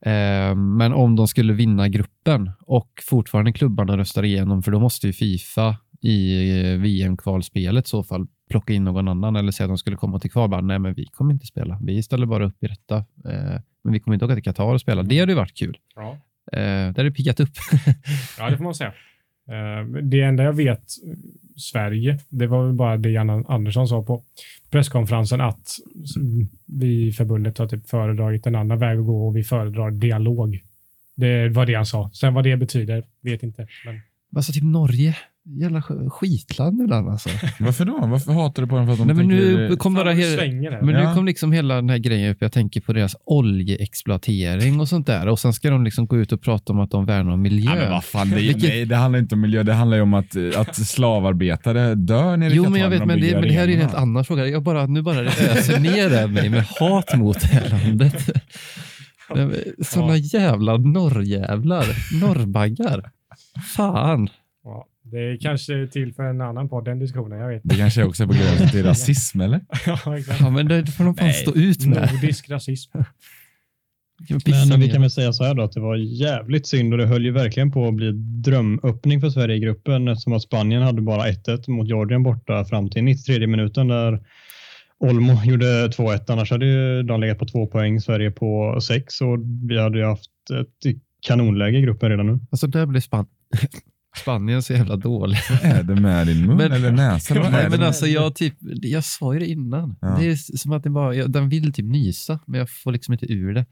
[0.05, 5.07] Eh, men om de skulle vinna gruppen och fortfarande klubbarna röstar igenom, för då måste
[5.07, 9.69] ju Fifa i eh, VM-kvalspelet i så fall plocka in någon annan eller säga att
[9.69, 10.49] de skulle komma till kval.
[10.49, 11.79] Bara, Nej, men vi kommer inte spela.
[11.83, 12.97] Vi ställer bara upp i detta.
[12.97, 15.03] Eh, men vi kommer inte åka till Qatar och spela.
[15.03, 15.77] Det hade ju varit kul.
[15.95, 16.17] ja.
[16.51, 17.49] Eh, det hade piggat upp.
[18.39, 18.93] Ja, det får man säga.
[19.49, 20.83] Eh, Det enda jag vet,
[21.55, 24.23] Sverige, det var väl bara det Jan Andersson sa på
[24.69, 25.69] presskonferensen att
[26.65, 30.59] vi i förbundet har typ föredragit en annan väg att gå och vi föredrar dialog.
[31.15, 32.09] Det var det han sa.
[32.13, 33.67] Sen vad det betyder, vet inte.
[33.85, 34.01] Men
[34.35, 35.17] Alltså typ Norge.
[35.45, 37.29] Jävla sk- skitland ibland alltså.
[37.59, 37.97] Varför då?
[38.07, 39.69] Varför hatar du på dem för att de Nej, men tänker...
[39.69, 40.81] nu kom bara vad he- svänger här.
[40.81, 41.09] Men Ja.
[41.09, 42.37] nu kom liksom hela den här grejen upp.
[42.41, 45.27] Jag tänker på deras oljeexploatering och sånt där.
[45.27, 47.73] Och sen ska de liksom gå ut och prata om att de värnar om miljön.
[47.73, 50.03] Ja, men vad fan, det, Vilket- nej, det handlar inte om miljö, det handlar ju
[50.03, 53.41] om att, att slavarbetare dör nere i Jo, men jag vet, de men det, men
[53.41, 54.47] det här är en helt annan fråga.
[54.47, 58.29] Jag bara, nu bara det öser ner mig med hat mot det här landet.
[59.87, 61.85] Sådana jävla norrjävlar.
[62.21, 63.11] Norrbaggar.
[63.75, 64.29] Fan.
[64.63, 67.39] Ja, det är kanske till för en annan podd, den diskussionen.
[67.39, 69.61] Jag vet Det kanske också är på gränsen till rasism, eller?
[69.85, 70.41] Ja, exakt.
[70.41, 71.33] Ja, men det får de fan Nej.
[71.33, 72.09] stå ut med.
[72.13, 72.97] Nordisk rasism.
[74.69, 77.05] Men vi kan väl säga så här då att det var jävligt synd och det
[77.05, 78.11] höll ju verkligen på att bli
[78.43, 82.89] drömöppning för Sverige i gruppen eftersom att Spanien hade bara 1-1 mot Georgien borta fram
[82.89, 84.19] till 93 minuten där
[84.99, 86.19] Olmo gjorde 2-1.
[86.27, 89.37] Annars hade ju de legat på två poäng, Sverige på sex och
[89.69, 92.39] vi hade ju haft ett kanonläge i gruppen redan nu.
[92.51, 93.25] Alltså, där blev Span
[94.17, 95.37] Spanien så jävla dålig.
[95.49, 97.33] Vad är det med din mun Men- eller näsa?
[97.35, 99.95] vad är Nej, men alltså, jag, typ, jag sa ju det innan.
[100.01, 100.15] Ja.
[100.19, 103.13] Det är som att det bara, jag, den vill typ nysa, men jag får liksom
[103.13, 103.65] inte ur det.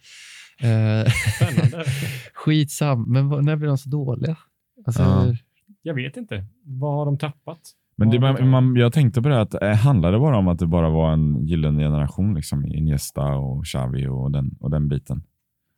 [0.61, 1.85] Eh, Spännande.
[2.33, 4.37] skitsam, men vad, när blir de så dåliga?
[4.85, 5.35] Alltså, Ja.
[5.81, 6.45] Jag vet inte.
[6.65, 7.59] Vad har de tappat?
[7.95, 10.59] Men det, man, man, jag tänkte på det att eh, handlade det bara om att
[10.59, 15.23] det bara var en gyllene generation, liksom Iniesta och Xavi och den, och den biten.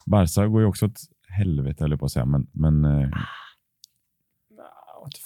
[0.05, 3.09] Barca går ju också åt helvete, höll jag på att säga, men, men eh, Vad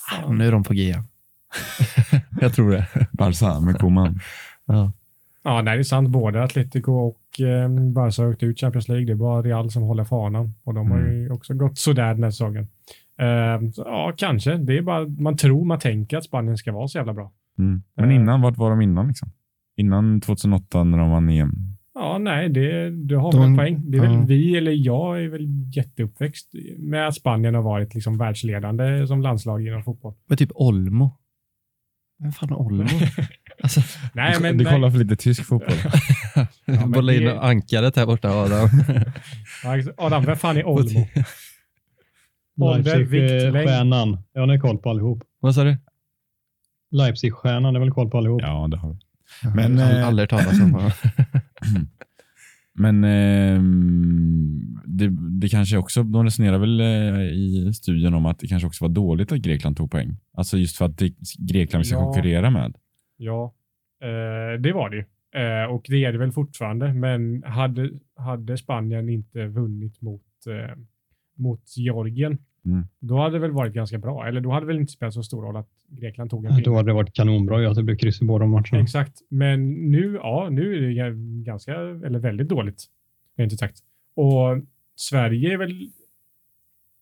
[0.09, 0.37] fan, fan.
[0.37, 0.95] nu är de på G.
[2.41, 2.87] jag tror det.
[3.11, 4.19] Barca med Koman.
[4.65, 4.91] Ja.
[5.43, 6.09] Ja, nej, det är sant.
[6.09, 9.05] Både Atletico och eh, Barca har åkt ut Champions League.
[9.05, 12.23] Det är bara Real som håller fanan och de har ju också gått sådär den
[12.23, 12.67] här säsongen.
[13.19, 14.57] Eh, så, ja, kanske.
[14.57, 17.31] Det är bara, man tror, man tänker att Spanien ska vara så jävla bra.
[17.59, 17.83] Mm.
[17.95, 18.15] Men Eh.
[18.15, 19.07] innan, vart var de innan?
[19.07, 19.31] Liksom?
[19.77, 21.74] Innan 2008 när de vann EM?
[21.95, 23.91] Ja, nej, det, du har De- väl en poäng.
[23.91, 24.09] Det är ja.
[24.11, 29.21] väl vi, eller jag är väl jätteuppväxt med att Spanien har varit liksom världsledande som
[29.21, 30.13] landslag inom fotboll.
[30.27, 31.17] Men typ Olmo.
[32.19, 32.87] Vem fan är Olmo?
[33.63, 33.81] alltså,
[34.13, 34.73] Nej, du men du nej.
[34.73, 35.77] kollar för lite tysk fotboll.
[36.87, 38.69] bolla in det- ankaret här borta, Adam.
[39.63, 41.07] Ja, Adam, vem fan är Olmo?
[42.61, 43.53] Ålder, vikt, längd.
[43.53, 44.17] Leipzig-stjärnan.
[44.33, 45.23] Jag har koll på allihop.
[45.39, 45.77] Vad sa du?
[46.91, 48.41] Leipzig-stjärnan, det är väl koll på allihop.
[48.41, 48.99] ja, det har vi.
[49.55, 50.91] Men, jag har eh, aldrig talat om
[52.77, 58.47] Men ehm, det, det kanske också, de resonerar väl eh, i studien om att det
[58.47, 60.17] kanske också var dåligt att Grekland tog poäng.
[60.33, 62.03] Alltså just för att det, Grekland ska Ja.
[62.03, 62.75] konkurrera med.
[63.17, 63.53] Ja,
[64.01, 65.03] eh, det var det ju.
[65.41, 66.93] Eh, och det är det väl fortfarande.
[66.93, 70.75] Men hade, hade Spanien inte vunnit mot, eh,
[71.37, 72.87] mot Georgien, Mm.
[72.99, 74.27] då hade det väl varit ganska bra.
[74.27, 76.57] Eller då hade det väl inte spelat så stor roll att Grekland tog en Ja,
[76.57, 76.63] pinne.
[76.65, 78.79] Då hade det varit kanonbra att det blev kryss i båda matcherna.
[78.83, 79.19] Exakt.
[79.29, 82.83] Men nu, ja, nu är det ga- ganska, eller väldigt dåligt.
[83.37, 83.77] Rent ut sagt.
[84.15, 84.63] Och
[84.95, 85.89] Sverige är väl...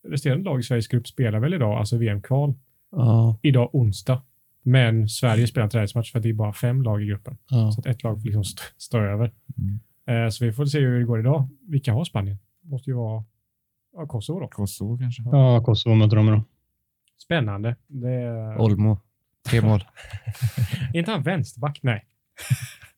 [0.08, 2.54] Resterande lag i Sveriges grupp spelar väl idag, alltså VM-kval,
[2.92, 4.22] Ja, idag onsdag.
[4.64, 7.38] Men Sverige spelar en träningsmatch för att det är bara fem lag i gruppen.
[7.50, 7.72] ja.
[7.72, 9.32] Så att ett lag får liksom st- stå över.
[9.58, 10.24] Mm.
[10.26, 11.48] Eh, så vi får se hur det går idag.
[11.68, 12.38] Vilka har Spanien?
[12.66, 13.24] måste ju vara
[13.94, 14.48] ja, Kosovo då.
[14.48, 15.24] Kosovo kanske?
[15.32, 16.44] Ja, Kosovo möter de då.
[17.24, 17.76] Spännande.
[17.88, 19.00] Det är, Olmo.
[19.50, 19.84] Tre mål.
[20.94, 21.80] är inte han vänsterback?
[21.84, 22.06] Nej.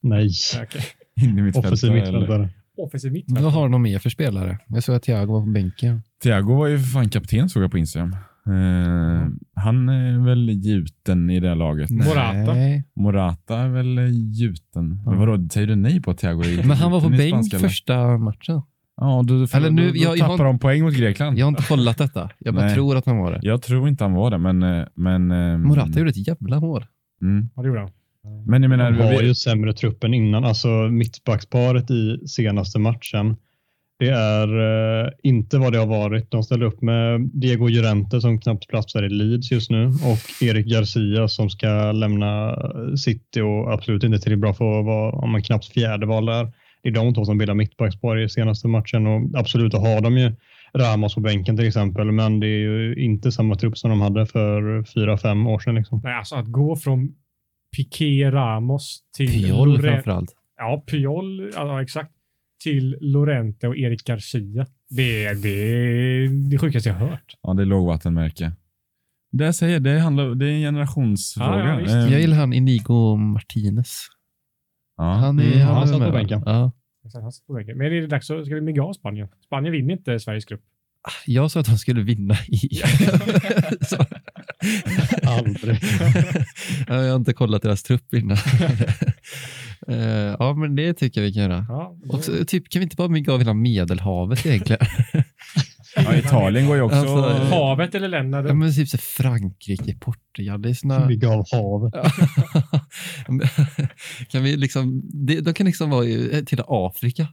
[0.01, 0.29] Nej,
[1.55, 2.01] offensiv eller?
[2.12, 2.49] mittfältare.
[2.77, 3.51] Offensiv Vad mittfältare.
[3.51, 4.60] har de mer för spelare?
[4.67, 6.01] Jag såg att Thiago var på bänken.
[6.23, 8.15] Thiago var ju för fan kapten såg jag på Instagram.
[8.47, 11.89] Eh, han är väl gjuten i det här laget.
[11.89, 12.53] Morata.
[12.53, 12.84] Nej.
[12.95, 13.99] Morata är väl
[14.39, 15.01] gjuten.
[15.05, 15.12] Ja.
[15.12, 18.17] Men vadå, säger du nej på att Thiago Men han var på i bänk första
[18.17, 18.62] matchen.
[18.97, 21.38] Ja, för, Eller nu- då, då jag- jag tappar har- de poäng mot Grekland.
[21.38, 22.29] Jag har inte kollat detta.
[22.39, 22.75] Jag bara Nej.
[22.75, 23.39] tror att han var det.
[23.41, 24.63] Jag tror inte han var det, men...
[24.63, 26.86] eh, men ehm, Morata gjorde ett jävla mål.
[27.21, 27.49] mm.
[27.55, 27.89] Ja, det gjorde han.
[28.47, 30.45] Men jag menar, De har vi- ju sämre trupp än innan.
[30.45, 33.36] Alltså mittbacksparet i senaste matchen.
[33.99, 34.47] Det är
[35.05, 36.31] eh, inte vad det har varit.
[36.31, 40.65] De ställer upp med Diego Llorente som knappt platsar i Leeds just nu och Erik
[40.65, 42.55] Garcia som ska lämna
[42.97, 46.51] City och absolut inte till bra för att vara om man knappt fjärde val där.
[46.86, 50.17] Det är de två som bildar mittbackspar i senaste matchen och absolut då har de
[50.17, 50.32] ju
[50.78, 54.26] Ramos på bänken till exempel, men det är ju inte samma trupp som de hade
[54.26, 55.76] för fyra, fem år sedan.
[55.76, 56.02] Liksom.
[56.04, 57.15] Nej, alltså att gå från
[57.78, 60.30] Piqué Ramos till Piol Lore- framförallt.
[60.58, 62.12] Ja, Puyol, ja, exakt.
[62.63, 64.65] Till Lorente och Erik Garcia.
[64.89, 67.36] Det är det, det sjukaste jag hört.
[67.41, 68.52] Ja, det är lågvattenmärke.
[69.32, 71.50] Det jag säger, det, handlar, det är en generationsfråga.
[71.60, 71.95] Ja, ja, visst.
[71.95, 74.08] Eh, Jag gillar han Inigo Martinez.
[74.97, 75.03] Ja.
[75.13, 76.43] Han, är, Mm, han, satt på bänken.
[76.45, 76.71] Ja.
[77.05, 77.77] Exakt, han sitter på bänken.
[77.77, 79.27] Men är det dags så ska vi mygga av Spanien.
[79.45, 80.62] Spanien vinner inte Sveriges grupp.
[81.25, 82.69] Jag sa att han skulle vinna i...
[85.23, 85.79] Aldrig.
[86.88, 88.38] Ja, jag har inte kollat deras trupp innan.
[89.88, 91.65] Eh, ja, men det tycker jag vi kan göra.
[91.69, 94.86] Ja, då- Och så, typ, kan vi inte bara mygga av hela Medelhavet egentligen?
[96.15, 96.97] Ja, Italien går ju också...
[96.97, 98.43] Alltså, Havet eller länder?
[98.47, 101.08] ja, men typ så Frankrike, Portugal, det är såna...
[101.08, 101.93] Vi gav havet.
[104.30, 107.28] kan vi liksom, det, de kan liksom vara i- till Afrika.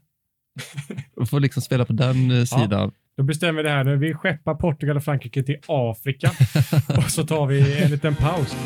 [1.17, 2.93] Och få liksom spela på den eh, sidan.
[3.17, 3.97] Då bestämmer vi det här nu.
[3.97, 6.31] Vi skeppar Portugal och Frankrike till Afrika
[6.97, 8.57] och så tar vi en liten paus.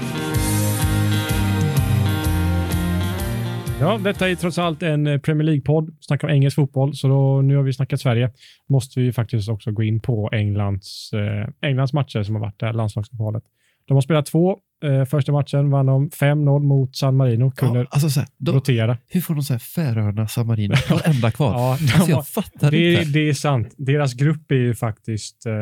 [3.81, 5.97] Ja, detta är trots allt en eh, Premier League-podd.
[6.01, 8.31] Snackar om engelsk fotboll, så då, nu har vi snackat Sverige.
[8.69, 12.73] Måste vi faktiskt också gå in på Englands, eh, Englands matcher som har varit där,
[12.73, 13.43] landslagsuppehållet.
[13.89, 14.57] De har spelat två.
[14.85, 17.51] Eh, första matchen vann de 5-0 mot San Marino.
[17.51, 18.99] Kunde Ja, alltså så här, de, rotera.
[19.09, 21.53] hur får de så här Färöarna, San Marino, varenda kvar?
[21.53, 23.05] Ja, de Alltså jag fattar Det, inte.
[23.05, 23.75] det är sant.
[23.79, 25.53] Deras grupp är ju faktiskt eh,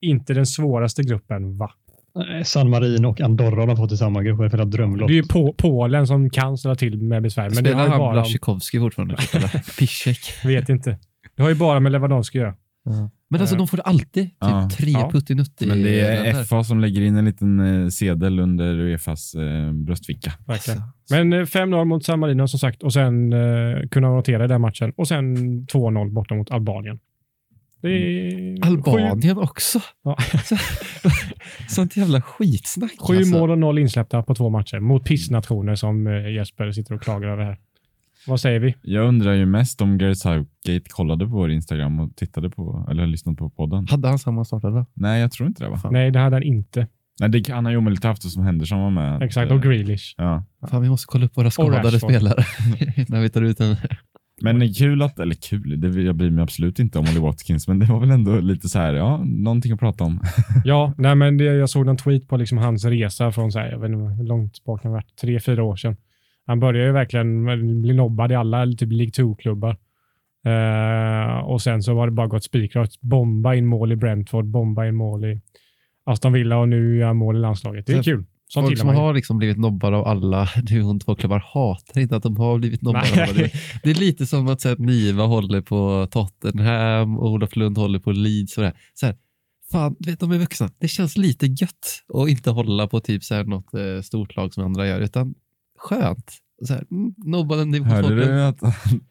[0.00, 1.70] inte den svåraste gruppen, va?
[2.16, 4.38] Nej, San Marino och Andorra har de fått i samma grupp.
[4.38, 5.08] Det är drömlott.
[5.08, 7.50] Det är ju på, Polen som kan ställa till med besvär.
[7.54, 8.12] Men det har han bara...
[8.12, 9.16] Blasjikovskij fortfarande?
[9.78, 10.18] Piszek?
[10.44, 10.98] Vet inte.
[11.36, 12.54] Det har ju bara med Lewandowski att göra.
[13.30, 14.68] Men alltså Eh, de får alltid typ Ja.
[14.72, 15.10] tre Ja.
[15.12, 15.66] puttinutti.
[15.66, 16.44] Men det är.
[16.44, 20.32] FA som lägger in en liten eh, sedel under Uefas eh, bröstficka.
[20.46, 20.72] Alltså,
[21.10, 24.60] Men eh, 5-0 mot San Marino som sagt och sen eh, kunna notera i den
[24.60, 26.98] matchen och sen 2-0 borta mot Albanien.
[27.90, 29.80] Det är sju, Albanien också.
[30.04, 30.16] Ja.
[30.44, 30.56] Så-
[31.68, 32.92] Sånt jävla skitsnack.
[33.00, 33.38] sju alltså.
[33.38, 37.28] mål och noll insläppta på två matcher mot pissnationer som eh, Jesper sitter och klagar
[37.28, 37.58] över här.
[38.26, 38.74] Vad säger vi?
[38.82, 43.06] Jag undrar ju mest om Gareth Southgate kollade på vår Instagram och tittade på, eller
[43.06, 43.86] lyssnade på podden.
[43.90, 44.86] Hade han samma startelva?
[44.94, 45.70] Nej, jag tror inte det.
[45.70, 45.76] Va?
[45.78, 45.92] Fan.
[45.92, 46.86] Nej, det hade han inte.
[47.20, 49.22] Nej, det, han har ju omöjligt haft det som Henderson var med.
[49.22, 50.14] Exakt, och Grealish.
[50.16, 50.44] Ja.
[50.70, 52.44] Fan, vi måste kolla upp våra skadade spelare
[53.08, 53.76] när vi tar ut en.
[54.42, 57.20] Men det är kul att, eller kul, det, jag bryr mig absolut inte om Ollie
[57.20, 60.20] Watkins, men det var väl ändå lite så här, ja, någonting att prata om.
[60.64, 63.70] Ja, nej, men det, jag såg en tweet på liksom hans resa från så här,
[63.70, 65.96] jag vet inte hur långt bak han varit, tre, fyra år sedan.
[66.46, 67.44] Han började ju verkligen
[67.82, 69.76] bli nobbad i alla typ League 2-klubbar.
[70.46, 73.00] Eh, och sen så har det bara gått spikrakt.
[73.00, 75.40] Bomba in mål i Brentford, bomba in mål i
[76.04, 77.86] Aston Villa och nu gör han mål i landslaget.
[77.86, 78.24] Det är Så kul.
[78.48, 82.36] Sånt Folk som har liksom blivit nobbade av alla division 2-klubbar hatar inte att de
[82.36, 83.10] har blivit nobbade.
[83.16, 83.28] Nej.
[83.28, 83.50] av det.
[83.82, 87.98] Det är lite som att så här, Niva håller på Tottenham och Olof Lund håller
[87.98, 88.56] på Leeds.
[88.56, 88.68] Och det.
[88.68, 88.76] här.
[88.94, 89.16] Så här,
[89.72, 90.70] fan, du vet, de är vuxna.
[90.78, 94.54] Det känns lite gött att inte hålla på typ så här, något eh, stort lag
[94.54, 95.34] som andra gör, utan
[95.78, 96.32] skönt.
[96.64, 98.28] Så här, mm, nobbade en division Hörde 2-klubb.
[98.28, 98.60] du att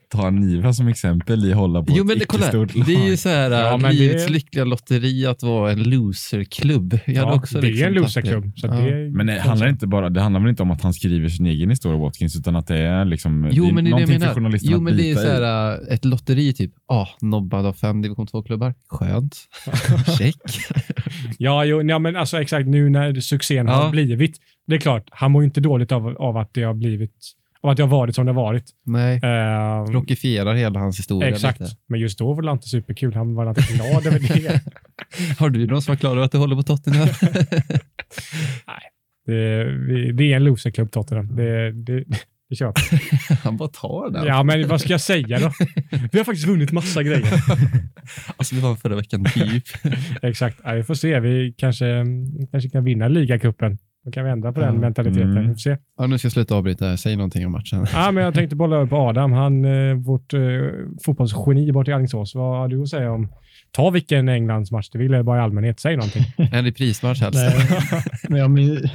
[0.09, 2.95] ta Niva som exempel i hålla på Jo, ett men det, kolla, icke-stort här, det
[2.95, 3.19] är ju lag?
[3.19, 6.93] så här, Ja, äh, men livets det- lyckliga lotteri att vara en loserklubb.
[6.93, 8.51] Hade Ja, också det liksom är en loserklubb.
[8.57, 8.73] Så Ja.
[8.73, 11.45] det Men det handlar, inte bara, det handlar väl inte om att han skriver sin
[11.45, 13.99] egen historia, Watkins, utan att det är liksom, Jo, det är men det är det
[14.01, 16.71] någonting för journalisterna Jo, att men det är så här, äh, ett lotteri typ.
[16.87, 18.73] Ah, nobbad av fem division 2-klubbar.
[18.89, 19.35] Skönt.
[20.17, 20.35] Check.
[21.37, 23.73] Ja, jo, ja, men alltså exakt nu när succén Ja.
[23.73, 24.37] har blivit.
[24.67, 27.15] Det är klart, han mår ju inte dåligt av, av att det har blivit
[27.65, 28.63] av att det har varit som det har varit.
[28.85, 31.59] Nej, Eh, glorifierar hela hans historia exakt.
[31.59, 31.71] lite.
[31.89, 33.13] Men just då var det inte superkul.
[33.13, 34.61] Han var inte glad över det.
[35.39, 37.07] Har du någon som var klar över att du håller på Tottenham?
[39.25, 41.35] Det, vi- det är en loserklubb Tottenham.
[41.35, 42.03] Det, det,
[42.49, 43.37] det köper jag.
[43.43, 44.25] Han bara tar den.
[44.27, 45.51] Ja, men vad ska jag säga då?
[46.11, 47.33] Vi har faktiskt vunnit massa grejer.
[48.37, 49.63] Alltså, vi var förra veckan typ.
[50.21, 50.59] Exakt.
[50.63, 51.19] Ja, vi får se.
[51.19, 52.05] Vi kanske,
[52.51, 53.77] kanske kan vinna ligacupen.
[54.05, 54.79] Då kan vi ändra på den Ja.
[54.81, 55.31] mentaliteten.
[55.31, 55.47] Mm.
[55.47, 55.77] Vi får se.
[55.97, 56.97] Ja, nu ska jag sluta avbryta.
[56.97, 57.85] Säg någonting om matchen.
[57.93, 59.31] Ja, men jag tänkte bolla över på Adam.
[59.31, 60.39] Han, eh, vårt eh,
[61.05, 62.35] fotbollsgeni bort i Alingsås.
[62.35, 63.27] Vad har du att säga om...
[63.71, 65.79] Ta vilken Englandsmatch du vill, eller bara i allmänhet.
[65.79, 66.23] Säg någonting.
[66.51, 67.39] En reprismatch helst.
[67.39, 68.89] Nej, men jag min,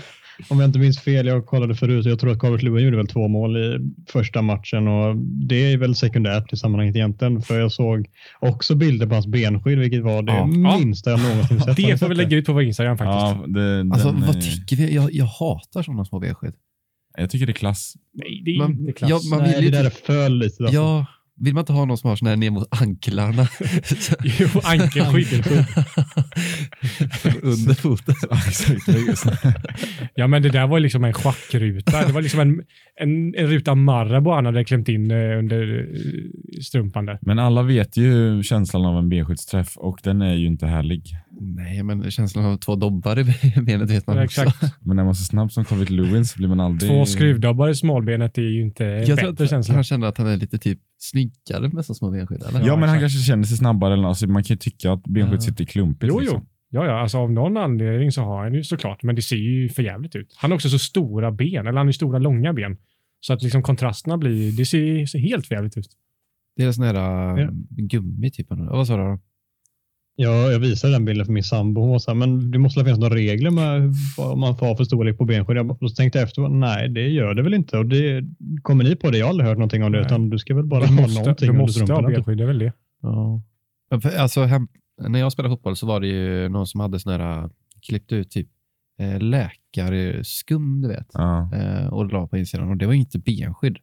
[0.48, 3.06] om jag inte minns fel, jag kollade förut, jag tror att Calvert Lewin gjorde väl
[3.06, 7.72] två mål i första matchen och det är väl sekundärt i sammanhanget egentligen, för jag
[7.72, 8.06] såg
[8.40, 10.46] också bilder på hans benskydd, vilket var det Ja.
[10.78, 11.76] Minsta jag någonsin sett.
[11.76, 13.46] Det får vi lägga ut på vår Instagram faktiskt.
[13.56, 14.94] Ja, det, Alltså, den, vad tycker vi?
[14.94, 16.54] Jag, jag hatar sådana små benskydd.
[17.18, 17.94] Jag tycker det är klass.
[18.14, 19.10] Nej, det är Man- inte klass.
[19.10, 20.62] ja, man Nej, vill ju det där är typ- för lite.
[20.62, 20.74] Alltså.
[20.76, 21.06] Ja,
[21.40, 23.48] vill man inte ha någon som har sån här ner mot anklarna?
[24.38, 25.46] Jo, ankelskydd.
[27.42, 28.14] Under foten.
[30.14, 32.06] Ja, men det där var liksom en schackruta.
[32.06, 32.62] Det var liksom en,
[33.00, 37.18] en, en ruta Marabou han hade klämt in eh, under eh, strumpan där.
[37.22, 41.02] Men alla vet ju känslan av en benskydtsträff och den är ju inte härlig.
[41.42, 43.24] Nej, men känslan av två dobbar i
[43.62, 44.42] benet vet man Ja, också.
[44.42, 44.74] exakt.
[44.80, 46.90] Men när man är så snabb som Calvert Lewin så blir man aldrig...
[46.90, 49.74] Två skruvdobbar i smalbenet är ju inte Jag tror bättre att känsla.
[49.74, 52.42] han känner att han är lite typ snyggare med så små benskydd.
[52.48, 52.66] Eller?
[52.66, 53.00] Ja, men han exakt.
[53.00, 53.92] kanske känner sig snabbare.
[53.92, 54.08] Eller, något.
[54.08, 55.40] alltså, man kan ju tycka att benskydd Ja.
[55.40, 56.12] sitter klumpigt.
[56.12, 56.38] Jo, liksom.
[56.42, 56.46] jo.
[56.80, 59.68] Ja, ja, alltså av någon anledning så har han ju såklart, men det ser ju
[59.68, 60.34] för jävligt ut.
[60.38, 62.76] Han har också så stora ben, eller han har ju stora långa ben.
[63.20, 65.88] Så att liksom kontrasterna blir, det ser, ser helt för jävligt ut.
[66.56, 67.40] Det är sån här Ja.
[67.40, 68.46] äh, gummi typ.
[68.50, 69.18] Ja, Vad sa du?
[70.20, 70.24] Då?
[70.24, 71.80] Ja, jag visade den bilden för min sambo.
[71.80, 74.76] Hon var så här, men det måste finnas några regler med vad man får ha
[74.76, 75.56] för storlek på benskydd.
[75.56, 77.78] Jag så tänkte jag efter, nej det gör det väl inte.
[77.78, 78.24] Och det,
[78.62, 79.18] kommer ni på det?
[79.18, 80.06] Jag har aldrig hört någonting om det, Nej.
[80.06, 82.08] utan du ska väl bara Du ha måste, någonting du under måste ha strumporna.
[82.08, 82.16] typ.
[82.16, 82.72] benskydd, det är väl det.
[83.02, 83.42] Ja.
[84.18, 84.68] Alltså, hem,
[85.08, 87.50] när jag spelade fotboll så var det ju någon som hade sån här, äh,
[87.88, 88.48] klippt ut typ
[89.00, 91.50] eh, läkarskum, du vet, Ja.
[91.54, 92.68] eh, och la på insidan.
[92.70, 93.78] Och det var inte benskydd.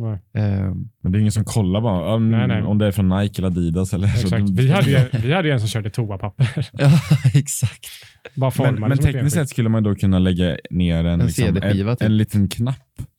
[0.00, 0.44] Nej.
[0.44, 2.62] Eh, Men det är ingen som kollar bara um, Nej, nej.
[2.62, 3.94] om det är från Nike eller Adidas.
[3.94, 4.46] Eller, så Exakt.
[4.46, 6.68] de- Vi hade, ju, vi hade ju en som körde toapapper.
[6.72, 7.00] ja,
[7.34, 7.86] exakt.
[8.34, 11.54] Bara men men tekniskt sett skulle man då kunna lägga ner en, En liksom, en,
[11.96, 12.02] typ.
[12.02, 12.76] en liten knapp.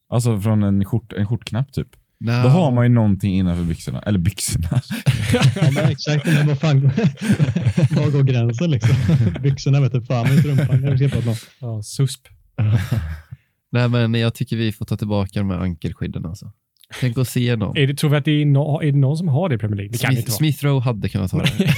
[0.09, 1.87] Alltså från en, skjort, en skjortknapp typ.
[2.19, 2.31] No.
[2.31, 4.01] Då har man ju någonting innanför byxorna.
[4.01, 4.67] Eller byxorna.
[5.75, 6.81] Ja, exakt, men vad fan,
[7.95, 8.95] var går gränsen liksom?
[9.41, 12.21] Byxorna vet du fan, i vad Ja, susp.
[13.71, 16.25] Nej, men jag tycker vi får ta tillbaka de här ankelskydden.
[16.25, 16.51] Alltså.
[16.99, 17.77] Tänk att se någon.
[17.77, 19.57] Är det, tror vi att det är, no, är det någon som har det i
[19.57, 19.91] Premier League?
[19.91, 20.37] Det kan det Smith, vara.
[20.37, 21.73] Smith Rowe hade kunnat ha det.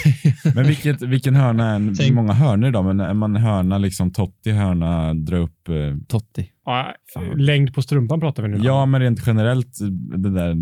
[0.56, 4.12] Men vilket, vilken hörna är en, Tänk- många hörnor idag, men är man hörna liksom
[4.12, 5.76] Totti hörna dra upp eh,
[6.08, 6.50] Totti.
[6.66, 6.96] Ja,
[7.36, 8.58] längd på strumpan pratar vi nu.
[8.64, 9.78] Ja, men rent generellt
[10.18, 10.56] det där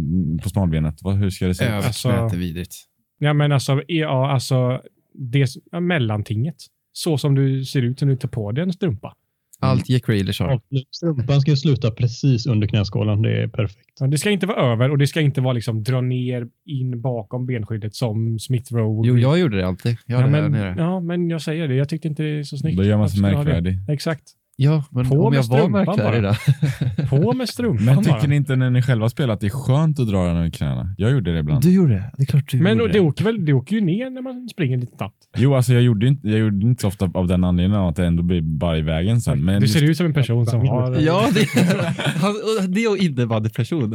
[0.44, 0.96] på smalbenet.
[1.02, 1.72] Vad, hur ska det se ut?
[1.72, 2.76] Alltså- är vidrigt.
[3.20, 4.82] Ja, men alltså, ja, alltså
[5.14, 6.56] det, ja, mellantinget.
[6.94, 9.14] Så som du ser ut när du tar på dig en strumpa.
[9.62, 10.54] Allt Jack Grealish har.
[10.54, 13.22] Och Strumpan ska sluta precis under knäskålen.
[13.22, 13.98] Det är perfekt.
[14.00, 17.02] Ja, Det ska inte vara över och det ska inte vara liksom dra ner in
[17.02, 19.08] bakom benskyddet som Smith Rowe.
[19.08, 19.98] Jo, jag gjorde det alltid.
[20.06, 21.76] Jag ja, men, ja, men jag säger det.
[21.76, 22.78] Jag tyckte inte det är så snyggt.
[22.78, 23.78] Då gör man sig märkvärdig.
[23.90, 24.24] Exakt.
[24.64, 26.36] Ja, men På om med jag var märkvärdig bara.
[27.00, 27.08] då.
[27.10, 28.04] På med strumpan Men bara.
[28.06, 30.50] tycker ni inte när ni själva spelar att det är skönt att dra den över
[30.50, 30.96] knäna?
[30.98, 31.64] Jag gjorde det ibland.
[31.64, 32.12] Du gjorde det.
[32.18, 34.50] Det är klart du Men gjorde det åker, väl, det åker ju ner när man
[34.50, 35.16] springer lite snabbt.
[35.38, 38.06] Jo, alltså jag gjorde inte, jag gjorde inte så ofta av den anledningen att det
[38.06, 39.46] ändå blir bara i vägen sen.
[39.46, 40.96] Men du ser ut som en person som har...
[41.00, 41.46] Ja, det,
[42.22, 42.34] han,
[42.68, 43.94] det är innebandyperson.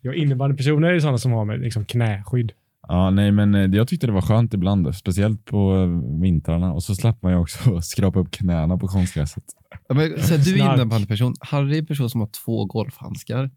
[0.00, 2.52] ja, innebandypersoner är sådana som har med liksom knäskydd.
[2.90, 6.72] Ja, nej, men eh, jag tyckte det var skönt ibland, speciellt på eh, vintrarna.
[6.72, 9.44] Och så slapp man ju också skrapa upp knäna på konstgräset.
[9.88, 11.34] Ja, men, så här, du är innebandyperson.
[11.40, 13.50] Harry är en person som har två golfhandskar.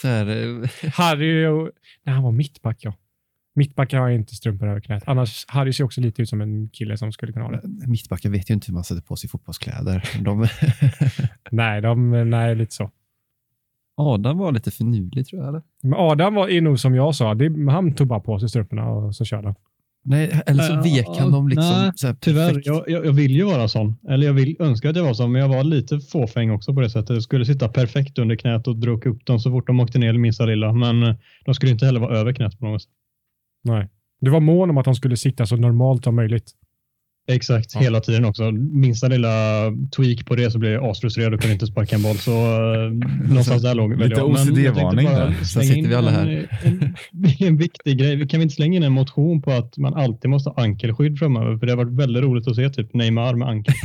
[0.00, 1.70] Så här, eh, Harry, och,
[2.04, 2.94] nej, han var mittback ja.
[3.54, 5.02] Mittbackar har inte strumpor över knät.
[5.06, 7.86] Annars, Harry ser också lite ut som en kille som skulle kunna ha det.
[7.86, 10.04] mittbackar vet ju inte hur man sätter på sig fotbollskläder.
[10.20, 10.48] De,
[11.50, 12.90] Nej, de, nej, lite så.
[13.96, 15.48] Adam var lite finurlig tror jag.
[15.48, 15.62] Eller?
[15.82, 18.90] Men Adam var, är nog som jag sa, det, han tog bara på sig strumporna
[18.90, 19.54] och så körde han.
[20.02, 23.30] Nej, eller så vek han dem liksom nej, så här Tyvärr, jag, jag, jag vill
[23.30, 23.96] ju vara sån.
[24.08, 26.80] Eller jag vill önska att jag var sån, men jag var lite fåfäng också på
[26.80, 27.10] det sättet.
[27.10, 30.12] Jag skulle sitta perfekt under knät och dra upp dem så fort de åkte ner
[30.12, 30.72] minsta lilla.
[30.72, 31.14] Men eh,
[31.44, 32.90] de skulle inte heller vara över knät på något sätt.
[33.64, 33.88] Nej.
[34.20, 36.52] Du var mån om att de skulle sitta så normalt som möjligt.
[37.28, 37.80] Exakt, Ja.
[37.80, 38.50] hela tiden också.
[38.52, 39.64] Minsta lilla
[39.96, 42.16] tweak på det så blir jag asfrustrerad och kunde inte sparka en boll.
[42.16, 42.92] Så uh,
[43.28, 45.44] någonstans där låg väl Lite OCD-varning bara där.
[45.44, 46.94] Sen sitter vi alla En, en,
[47.38, 48.28] en viktig grej.
[48.28, 51.58] Kan vi inte slänga in en motion på att man alltid måste ha ankelskydd framöver?
[51.58, 53.74] För det har varit väldigt roligt att se typ Neymar med ankel.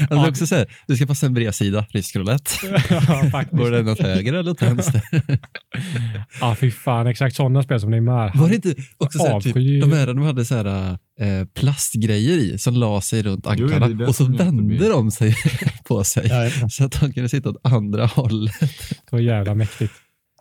[0.00, 2.50] alltså, det är också så här, du ska passa en bredsida, risk roulette.
[2.90, 3.44] ja.
[3.50, 5.02] Går den åt höger eller åt vänster?
[6.40, 7.06] Ja, fy fan.
[7.06, 8.32] Exakt sådana spel som Neymar.
[8.34, 12.38] Var det inte också så här, typ, de här de hade så här, eh, plastgrejer
[12.38, 15.34] i som la sig runt Jo, anklarna det och så vände de sig
[15.88, 18.60] på sig Ja, så att de kunde sitta åt andra hållet.
[18.60, 19.92] Det var jävla mäktigt.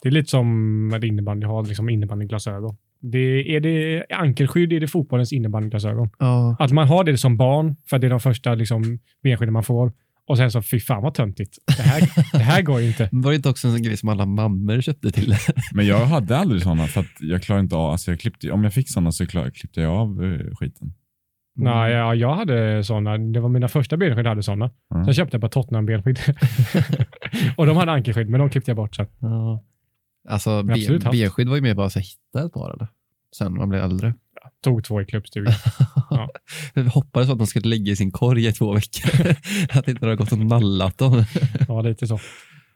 [0.02, 2.78] Det är lite som att innebandy har liksom innebandyglasögon.
[3.02, 6.10] Det, är det ankelskydd är det fotbollens innebandyglasögon.
[6.20, 6.56] Ja.
[6.60, 9.64] Att man har det som barn, för att det är de första liksom, benskydden man
[9.64, 9.94] får.
[10.28, 11.58] Och sen så, fy fan vad töntigt.
[11.78, 12.02] Det här,
[12.32, 13.10] det här går ju inte.
[13.12, 15.36] Var det inte också en sån grej som alla mammor köpte till
[15.74, 18.64] Men jag hade aldrig sådana för att jag klarade inte av, alltså jag klippte, om
[18.64, 20.94] jag fick sådana så klar, klippte jag av eh, skiten.
[21.56, 23.18] Nej, ja, jag hade sådana.
[23.18, 24.72] Det var mina första benskydd jag hade sådana.
[24.94, 25.06] Mm.
[25.06, 26.20] Sen köpte jag bara Tottenham-benskydd.
[27.58, 29.08] och de hade ankelskydd, men de klippte jag bort sen.
[29.20, 29.64] Ja.
[30.30, 32.88] Alltså, benskydd var ju mer bara så här, hitta ett par eller?
[33.38, 34.14] Sen när man blev äldre.
[34.64, 35.54] Tog två i klubbstugan.
[36.10, 36.30] Ja.
[36.74, 39.36] Jag hoppades att de skulle ligga i sin korg i två veckor.
[39.78, 41.24] att inte de har gått och nallat dem.
[41.68, 42.20] Ja, lite så.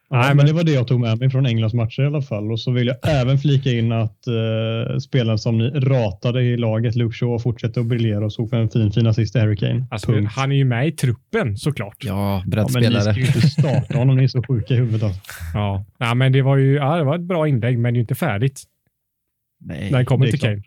[0.10, 2.52] Nej, men det var det jag tog med mig från Englands matcher i alla fall.
[2.52, 6.96] Och så vill jag även flika in att uh, spelaren som ni ratade i laget,
[6.96, 9.88] Luke Shaw, fortsätter att briljera och såg för en fin, fin assist till Harry Kane.
[9.92, 11.98] Alltså, han är ju med i truppen såklart.
[12.00, 13.20] Ja, Ja, men ni ska breddspelare.
[13.20, 15.04] ju inte starta honom, ni är så sjuka i huvudet.
[15.04, 15.20] Alltså.
[15.54, 15.86] Ja.
[15.98, 18.02] ja, men det var ju ja, det var ett bra inlägg, men det är ju
[18.02, 18.64] inte färdigt
[19.60, 19.92] Nej.
[19.92, 20.52] när det kommer det till klart.
[20.52, 20.64] Kane.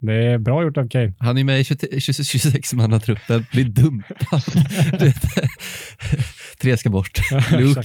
[0.00, 1.12] Det är bra gjort av Kane.
[1.18, 4.42] Han är med i 26-mannatruppen, blir dumpad.
[6.60, 7.18] Tre ska bort.
[7.52, 7.82] Luke.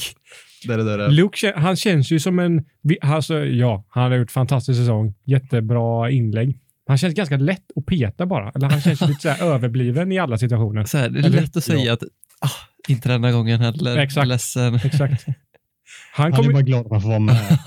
[0.67, 1.09] Där, där, där.
[1.09, 2.65] Luke, han känns ju som en...
[3.01, 5.13] Alltså, ja, han har gjort fantastisk säsong.
[5.25, 6.57] Jättebra inlägg.
[6.87, 8.51] Han känns ganska lätt att peta bara.
[8.55, 10.83] Eller han känns lite så här överbliven i alla situationer.
[10.85, 12.03] Så här, det är Eller- lätt att säga att
[12.39, 12.49] ah,
[12.87, 13.97] inte denna gången heller.
[13.97, 14.27] Exakt.
[14.27, 14.75] Ledsen.
[14.75, 15.25] Exakt.
[16.13, 16.53] Han Han är kommer...
[16.53, 17.57] bara glad att man får vara med.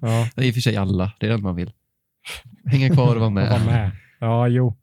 [0.00, 1.12] Ja, Det är i och för sig alla.
[1.20, 1.70] Det är det man vill.
[2.64, 3.50] Hänga kvar och vara med.
[3.50, 3.90] vara med.
[4.20, 4.76] Ja, jo.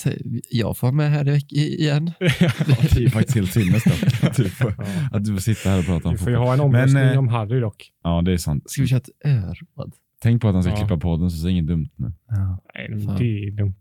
[0.00, 0.10] Så,
[0.50, 2.10] jag får vara med här i veck- i- igen.
[2.20, 3.86] Det är faktiskt helt sinnes
[4.22, 4.74] att, du får,
[5.12, 7.18] att du får sitta här och prata om Vi får ju ha en omröstning eh,
[7.18, 7.90] om Harry dock.
[8.02, 8.70] Ja, det är sant.
[8.70, 9.92] Ska vi köra ett öråd?
[10.22, 10.76] Tänk på att han ska Ja.
[10.76, 12.12] klippa podden så säg inget dumt nu.
[12.28, 12.62] Ja.
[12.74, 13.16] Nej, fan.
[13.18, 13.74] det är dumt.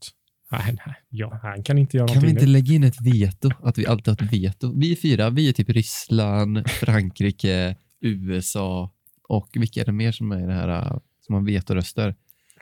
[0.51, 0.95] Nej, nej.
[1.09, 2.51] Ja, han kan inte göra Kan vi inte nu.
[2.51, 3.49] lägga in ett veto?
[3.63, 4.73] Att vi alltid har ett veto.
[4.79, 5.29] Vi är fyra.
[5.29, 8.91] Vi är typ Ryssland, Frankrike, USA
[9.29, 12.15] och vilka är det mer som är i det här äh, som har vetoröster?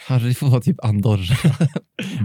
[0.08, 1.24] Harry får vara typ Andorra.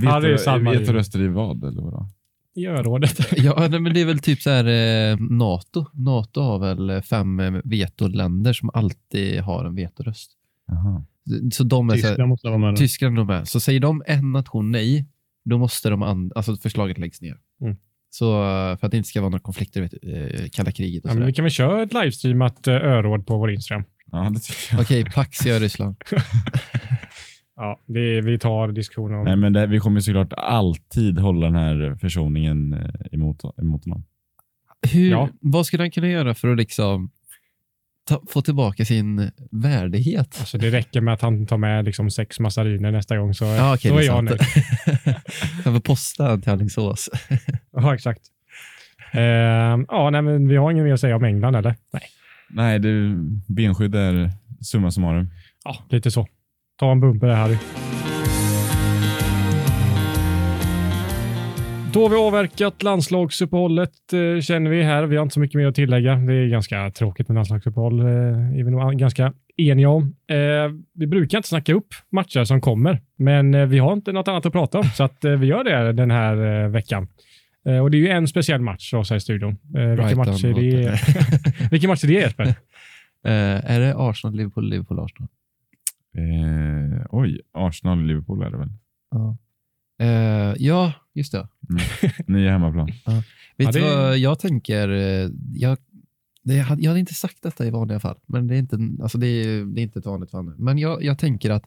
[0.02, 0.92] Ja, det är Vet samma du linje.
[0.92, 2.08] röster i vad eller vadå?
[2.54, 3.18] I örådet.
[3.36, 4.64] ja, nej, men det är väl typ så här
[5.12, 5.86] eh, NATO.
[5.92, 10.30] NATO har väl eh, fem eh, vetoländer som alltid har en vetoröst.
[10.66, 11.04] Jaha.
[11.52, 12.76] Så de är så här, Tyskland måste vara med.
[12.76, 13.44] Tyskland de är.
[13.44, 15.06] Så säger de en nation nej,
[15.44, 17.36] då måste de and- alltså förslaget läggs ner.
[17.62, 17.76] Mm.
[18.10, 21.04] Så eh, för att det inte ska vara några konflikter, vet, du, eh, kalla kriget
[21.04, 21.26] och Ja, men sådär.
[21.26, 23.84] vi kan väl köra ett livestreamat eh, öråd på vår Instagram.
[24.12, 24.80] Ja, det tycker jag.
[24.80, 25.96] Okej, Pax gör Ryssland.
[27.60, 31.54] Ja, det, vi tar diskussionen om Nej, men det, vi kommer såklart alltid hålla den
[31.54, 34.04] här försoningen eh, emot, emot honom.
[34.92, 35.28] Hur, Ja.
[35.40, 37.10] Vad skulle han kunna göra för att liksom
[38.08, 40.36] ta, få tillbaka sin värdighet?
[40.40, 43.74] Alltså, det räcker med att han tar med liksom sex massariner nästa gång så, Ja,
[43.74, 44.40] okej, så är jag nöjd.
[45.64, 47.08] Han får posta han till Alingsås.
[47.72, 48.20] Ja, exakt.
[49.12, 49.22] Eh,
[49.88, 51.74] ja, nej, men vi har inget mer att säga om England, eller?
[51.92, 52.02] Nej.
[52.50, 54.30] Nej, det, benskydd är
[54.60, 55.30] summa summarum.
[55.64, 56.26] Ja, lite så.
[56.80, 57.56] Ta en bumper Harry.
[61.92, 65.02] Då har vi avverkat landslagsuppehållet eh, känner vi här.
[65.02, 66.14] Vi har inte så mycket mer att tillägga.
[66.14, 70.16] Det är ganska tråkigt med landslagsuppehåll, eh, är vi nog ganska eniga om.
[70.30, 70.36] Eh,
[70.94, 74.52] vi brukar inte snacka upp matcher som kommer, men vi har inte något annat att
[74.52, 77.08] prata om, så att vi gör det den här veckan.
[77.82, 79.56] Och det är ju en speciell match för oss här i studion.
[79.96, 81.00] Vilken, match är det?
[81.70, 82.54] vilken match är det Jesper?
[83.24, 85.28] Är det Arsenal, Liverpool, Liverpool, Arsenal?
[86.16, 88.72] Eh, oj, Arsenal Liverpool är det väl?
[89.10, 89.36] Ja.
[90.00, 91.48] Eh, ja, just det.
[92.26, 92.86] Ni är hemmaplan.
[93.56, 94.88] Vet Ja, du det- vad jag tänker?
[94.88, 95.78] eh, Jag,
[96.42, 98.78] det, jag, hade, jag hade inte sagt detta i vanliga fall, men det är inte,
[99.02, 100.54] alltså det är, det är inte ett vanligt fall.
[100.58, 101.64] Men jag, jag tänker att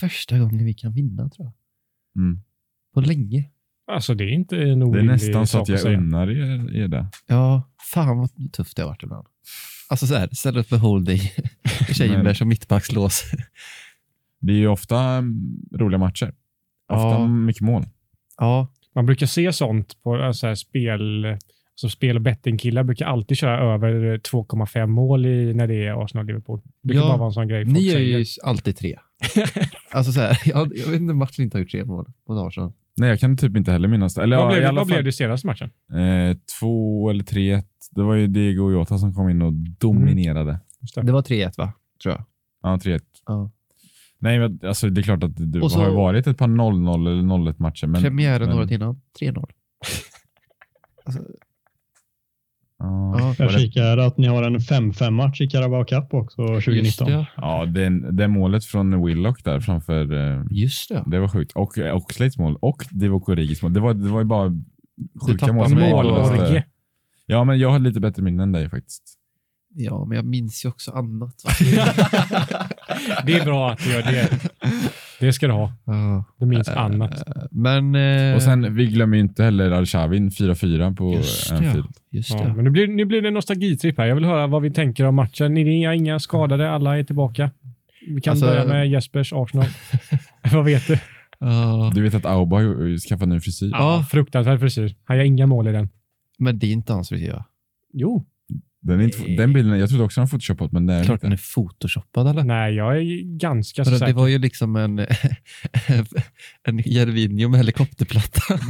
[0.00, 1.52] första gången vi kan vinna, tror jag.
[2.22, 2.40] Mm.
[2.94, 3.50] På länge.
[3.92, 7.06] Alltså, det är inte en Det är nästan så att jag unnar er, er det.
[7.26, 7.62] Ja,
[7.92, 9.26] fan vad tufft det har varit ibland.
[9.88, 11.20] Alltså så här, ställa upp med holding,
[12.22, 13.24] Men- som mittbackslås.
[14.40, 15.34] Det är ju ofta mm,
[15.72, 16.34] roliga matcher.
[16.92, 17.26] Ofta Ja.
[17.28, 17.84] mycket mål.
[18.38, 23.06] Ja, Man brukar se sånt på äh, så här spel, alltså spel och bettingkillar brukar
[23.06, 26.60] alltid köra över 2,5 mål i, när det är Arsenal-Liverpool.
[26.82, 28.18] Det kan Ja, bara vara en sån grej ni är säger.
[28.18, 28.98] ju alltid tre.
[29.90, 32.72] Alltså så här, jag, jag vet inte, Martin inte har gjort tre mål mot Arsenal.
[32.96, 34.22] Nej, jag kan typ inte heller minnas det.
[34.22, 35.70] Eller, Vad ja, blev, i det- alla vad blev fall, det i senaste matchen?
[35.92, 37.62] eh, två eller tre.
[37.90, 40.60] Det var ju Diego Jota som kom in och dominerade.
[40.80, 41.02] Just det.
[41.02, 41.72] Det var 3-1 va?
[42.02, 42.24] Tror jag.
[42.62, 43.00] Ja, 3-1.
[43.26, 43.50] Ja.
[44.18, 46.46] Nej, men, alltså, det är klart att det Och så- har ju varit ett par
[46.48, 47.86] 0-0 eller 0-1 matcher.
[47.86, 49.50] Men, Premiären men, året innan, 3-0.
[51.04, 51.22] Alltså,
[52.80, 56.64] Ja, Jag kikar att ni har en 5-5 match i Carabao Cup också just
[56.98, 57.06] 2019.
[57.12, 57.26] det.
[57.36, 61.04] ja det, det målet från Willock där framför, eh, Just det.
[61.06, 61.52] det var sjukt.
[61.52, 63.72] Och Oxlates mål och Divock Origis mål.
[63.72, 64.52] Det var, det var ju bara
[65.26, 65.68] sjuka mål.
[65.68, 65.78] som.
[65.78, 66.64] Norge.
[67.26, 69.02] Ja, men jag har lite bättre minne än dig faktiskt.
[69.74, 71.34] Ja, men jag minns ju också annat.
[73.26, 74.28] Det är bra att du gör det.
[75.20, 75.72] Det ska du ha.
[75.84, 76.24] Ja.
[76.38, 77.22] Du minns Eh, annat.
[77.50, 77.94] Men...
[77.94, 81.56] eh, Och sen, vi glömmer ju inte heller Arshavin 4-4 på Just det.
[81.56, 81.86] Anfield.
[82.10, 82.54] Just Ja, det.
[82.54, 84.06] men nu blir, nu blir det en nostalgitripp här.
[84.06, 85.54] Jag vill höra vad vi tänker om matchen.
[85.54, 87.50] Ni är inga skadade, alla är tillbaka.
[88.08, 89.66] Vi kan Alltså- börja med Jespers Arsenal.
[90.52, 90.98] vad vet du?
[91.38, 93.70] Ja, Du vet att Auba har ju skaffat ny frisyr?
[93.72, 94.94] Ja, fruktansvärd frisyr.
[95.04, 95.88] Han gör inga mål i den.
[96.38, 97.44] men det är inte hans frisyr va?
[97.92, 98.24] Jo.
[98.82, 101.26] Den, är inte, den bilden, jag trodde också han photoshopat, men det är Klart inte.
[101.26, 102.44] den är photoshoppad eller?
[102.44, 104.12] Nej, jag är ganska så För det säker.
[104.14, 104.98] var ju liksom en,
[106.62, 108.40] en Jervinho med helikopterplatta.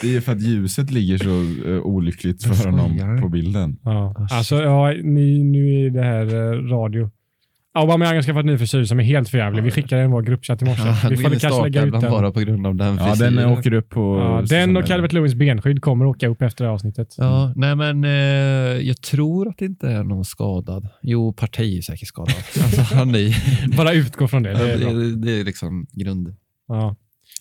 [0.00, 3.78] Det är för att ljuset ligger så eh, olyckligt för honom på bilden.
[3.82, 4.26] Ja.
[4.30, 7.10] Alltså, ja, ni, nu är det här eh, radio.
[7.76, 9.62] Aubameyang har skaffat en ny frisyr som är helt förjävlig.
[9.62, 10.82] Vi skickade den i vår gruppchatt i morse.
[10.88, 12.10] Han vi får kanske lägga ut den.
[12.10, 13.34] bara på grund av den Ja, frisyren.
[13.34, 14.18] den åker upp på...
[14.18, 17.14] Ja, den och Calvert Lewins benskydd kommer åka upp efter det här avsnittet.
[17.18, 18.10] Ja, nej men eh,
[18.88, 20.88] jag tror att det inte är någon skadad.
[21.02, 22.34] Jo, Partey är säkert skadad.
[22.64, 24.52] Alltså, han är, Bara utgå från det.
[24.52, 26.34] Det är det, det är liksom grund.
[26.68, 26.96] Ja.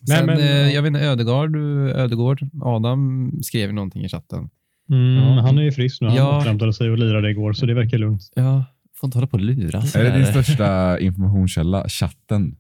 [0.08, 0.70] Nej, Sen, men, eh, ja.
[0.70, 1.56] jag vet inte, Ödegård,
[1.96, 4.50] Ödegård, Adam skrev någonting i chatten.
[4.90, 5.42] Mm, Ja.
[5.42, 6.08] Han är ju frisk nu.
[6.08, 6.38] Han Ja.
[6.40, 8.22] återhämtade sig och lirade igår, så det verkar lugnt.
[8.36, 8.66] Ja,
[9.00, 9.96] får inte hålla på och luras.
[9.96, 11.89] Är det din största informationskälla?
[11.89, 12.56] Chatten?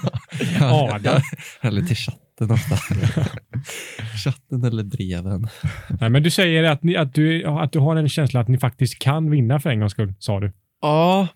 [0.60, 1.20] Adam.
[1.60, 2.76] Eller till chatten ofta.
[4.24, 5.48] chatten eller breven.
[6.00, 8.58] Nej, men du säger att, ni, att, du, att du har en känsla att ni
[8.58, 10.52] faktiskt kan vinna för en gångs skull, sa du.
[10.80, 11.28] Ja,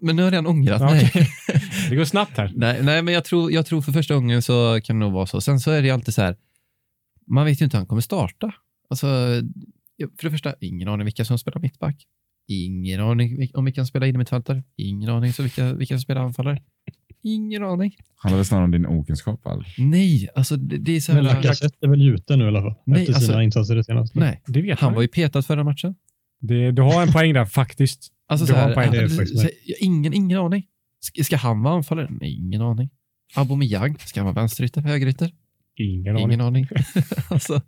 [0.00, 1.04] men nu har jag redan ångrat Ja, mig.
[1.06, 1.28] okej.
[1.90, 2.52] Det går snabbt här.
[2.56, 5.26] Nej, nej, men jag tror, jag tror för första gången så kan det nog vara
[5.26, 5.40] så.
[5.40, 6.36] Sen så är det alltid så här,
[7.26, 8.52] man vet ju inte hur han kommer starta.
[8.90, 9.06] Alltså,
[10.18, 11.96] för det första, ingen aning vilka som spelar mittback.
[12.48, 14.62] Ingen aning om vilka som spelar innermittfältare.
[14.76, 16.62] Ingen aning så vilka, vilka som spelar anfallare.
[17.22, 17.96] Ingen aning.
[18.16, 19.46] Handlar väl snarare om din okunskap?
[19.46, 19.64] Al?
[19.78, 21.34] Nej, alltså det, det är så Men här...
[21.34, 24.18] Lacazette är väl gjuten nu i alla fall, Nej, efter alltså- sina insatser det senaste.
[24.18, 25.94] Nej, Det vet han man var ju petad förra matchen.
[26.40, 28.08] det, Du har en poäng där, faktiskt.
[28.28, 28.90] Alltså Du så har här, en poäng.
[28.90, 29.48] Det är alltså, faktiskt så
[29.80, 30.66] ingen, ingen aning.
[31.00, 32.08] Ska, ska han vara anfallare?
[32.20, 32.90] Nej, ingen aning.
[33.34, 35.30] Aubameyang, ska han vara vänsterytter, högerytter?
[35.76, 36.26] Ingen aning.
[36.26, 36.66] Ingen aning.
[37.30, 37.62] alltså,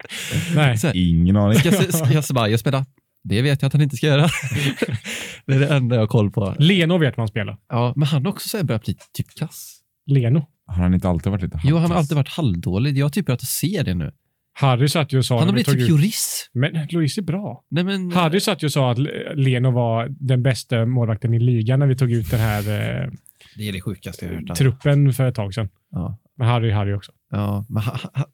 [0.55, 0.77] Nej.
[0.83, 1.59] här, Ingen aning.
[1.59, 2.87] Ska, ska Ceballos spela?
[3.23, 4.23] Det vet jag att han inte ska göra.
[5.47, 6.55] det är det enda jag har koll på.
[6.59, 7.57] Leno vet man spelar.
[7.69, 9.81] Ja, men han har också så här börjat bli typ kass.
[10.07, 10.47] Leno.
[10.67, 11.99] Har han inte alltid varit lite Jo, han har halvkass?
[11.99, 12.99] alltid varit halvdålig.
[12.99, 14.13] Jag har typ börjat se det nu.
[14.53, 15.39] Harry satt ju och sa...
[15.39, 16.51] Han har blivit typ ut- Lloris.
[16.53, 17.65] Men Louise är bra.
[17.71, 18.13] Nej, men...
[18.13, 18.99] Harry satt ju och sa att
[19.35, 23.11] Leno var den bästa målvakten i ligan när vi tog ut den här eh,
[23.57, 24.51] Det är det sjukaste jag har hört.
[24.51, 24.65] alltså.
[24.65, 25.69] truppen för ett tag sedan.
[25.91, 26.19] Ja.
[26.37, 27.13] Men Harry är Harry också.
[27.31, 28.25] Ja, men ha, ha,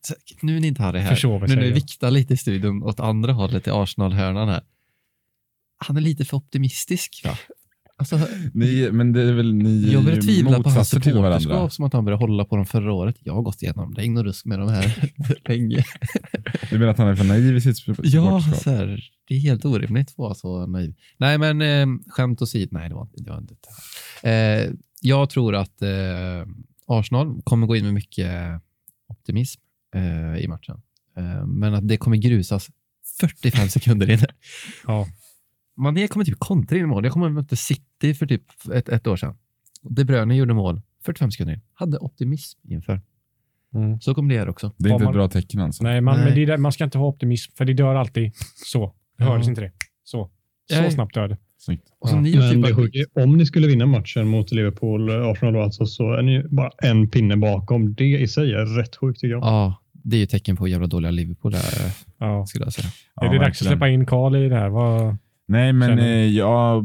[0.43, 1.11] nu är ni inte Harry här.
[1.11, 1.57] Försover Nu sig.
[1.57, 4.61] när vi viktar lite i studion åt andra hållet, till Arsenal-hörnan här.
[5.79, 7.39] Han är lite för optimistisk, va?
[7.99, 8.21] Alltså,
[8.55, 11.41] Ni, men det är väl ni jag börjar tvivla på hans motsatser till varandra.
[11.41, 13.17] supporterskap som att han började hålla på dem förra året.
[13.21, 15.11] Jag har gått igenom regn och rusk med de här
[15.49, 15.85] länge.
[16.71, 18.63] Du menar att han är för naiv i sitt sup- Ja, supporterskap?
[18.63, 20.95] så här, det är helt orimligt att vara så naiv.
[21.19, 22.69] Nej, men eh, skämt åsido.
[22.73, 23.55] Nej, det var, inte- det var inte
[24.23, 24.31] det.
[24.65, 25.89] Eh, jag tror att eh,
[26.87, 28.33] Arsenal kommer gå in med mycket
[29.09, 29.61] optimism
[29.95, 30.81] eh, i matchen.
[31.17, 32.69] Eh, men att det kommer grusas
[33.21, 34.19] 45 sekunder in.
[34.87, 35.07] Ja.
[35.77, 37.05] Mané kommer typ kontra in i mål.
[37.05, 38.43] Jag kommer mötte City för typ
[38.75, 39.35] ett, ett år sedan.
[39.83, 41.61] De Bruyne gjorde mål 45 sekunder in.
[41.75, 43.01] Hade optimism inför.
[43.75, 44.01] Mm.
[44.01, 44.73] Så kommer det här också.
[44.79, 45.83] Det är inte Har ett bra tecken alltså.
[45.85, 46.25] Nej, man, Nej.
[46.25, 48.33] Men det är där, man ska inte ha optimism, för det dör alltid
[48.73, 48.95] så.
[49.19, 49.31] Det Ja.
[49.31, 49.73] hördes inte det.
[50.05, 50.31] Så.
[50.73, 50.91] Så Nej.
[50.93, 51.37] snabbt dör det.
[51.59, 51.83] Snyggt.
[51.99, 52.21] Och så Ja.
[52.21, 55.55] ni typ det bara- sjuka är, om ni skulle vinna matchen mot Liverpool, eh, Arsenal
[55.55, 57.95] då alltså, så är ni bara en pinne bakom.
[57.95, 59.43] Det i sig är rätt sjukt tycker jag.
[59.43, 61.63] Ja, det är ju tecken på jävla dåliga Liverpool där,
[62.19, 62.47] Ja.
[62.47, 62.89] skulle jag säga.
[63.21, 63.71] är det dags att verkligen.
[63.71, 64.69] släppa in Karl i det här?
[64.69, 65.17] Vad...
[65.47, 66.85] Nej, men eh, jag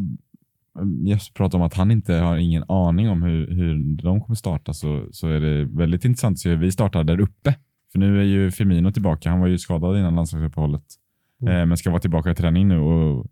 [1.05, 4.74] Jesper pratar om att han inte har ingen aning om hur, hur de kommer starta
[4.74, 7.55] så, så är det väldigt intressant att se hur vi startar där uppe.
[7.91, 9.30] För nu är ju Firmino tillbaka.
[9.30, 10.84] Han var ju skadad innan landslagsuppehållet.
[11.41, 11.55] Mm.
[11.55, 13.26] Eh, men ska vara tillbaka i träning nu och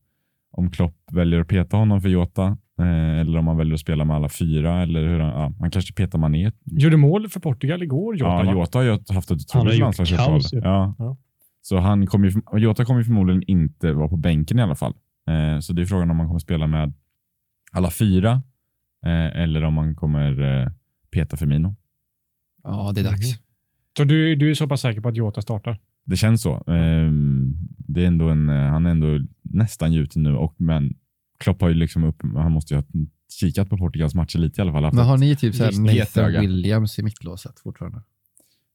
[0.52, 4.06] om Klopp väljer att peta honom för Jota eh, eller om han väljer att spela
[4.06, 6.52] med alla fyra eller hur han, ja, han kanske petar Mané.
[6.66, 8.52] Gjorde mål för Portugal igår, Jota, Ja, va?
[8.52, 10.42] Jota har ju haft ett otroligt landslagsuppehåll.
[10.52, 10.96] Ja.
[10.98, 11.18] Ja.
[11.62, 14.94] Så han kommer ju, Jota kommer ju förmodligen inte vara på bänken i alla fall.
[15.30, 16.94] Eh, så det är frågan om man kommer spela med
[17.72, 18.42] alla fyra
[19.06, 20.68] Eh, eller om man kommer eh,
[21.12, 21.76] peta Firmino.
[22.64, 23.40] Ja, det är dags.
[23.98, 25.80] Så du, du är så pass säker på att Jota startar?
[26.06, 26.56] Det känns så.
[26.56, 27.12] Eh,
[27.78, 30.96] det är ändå en, eh, han är ändå nästan gjuten nu, och, men
[31.38, 32.86] Klopp har ju liksom upp, han måste ju ha
[33.40, 34.94] kikat på Portugals matcher lite i alla fall.
[34.94, 36.42] Men har ni typ så här Nathan.
[36.42, 38.02] Williams i mittlåset fortfarande?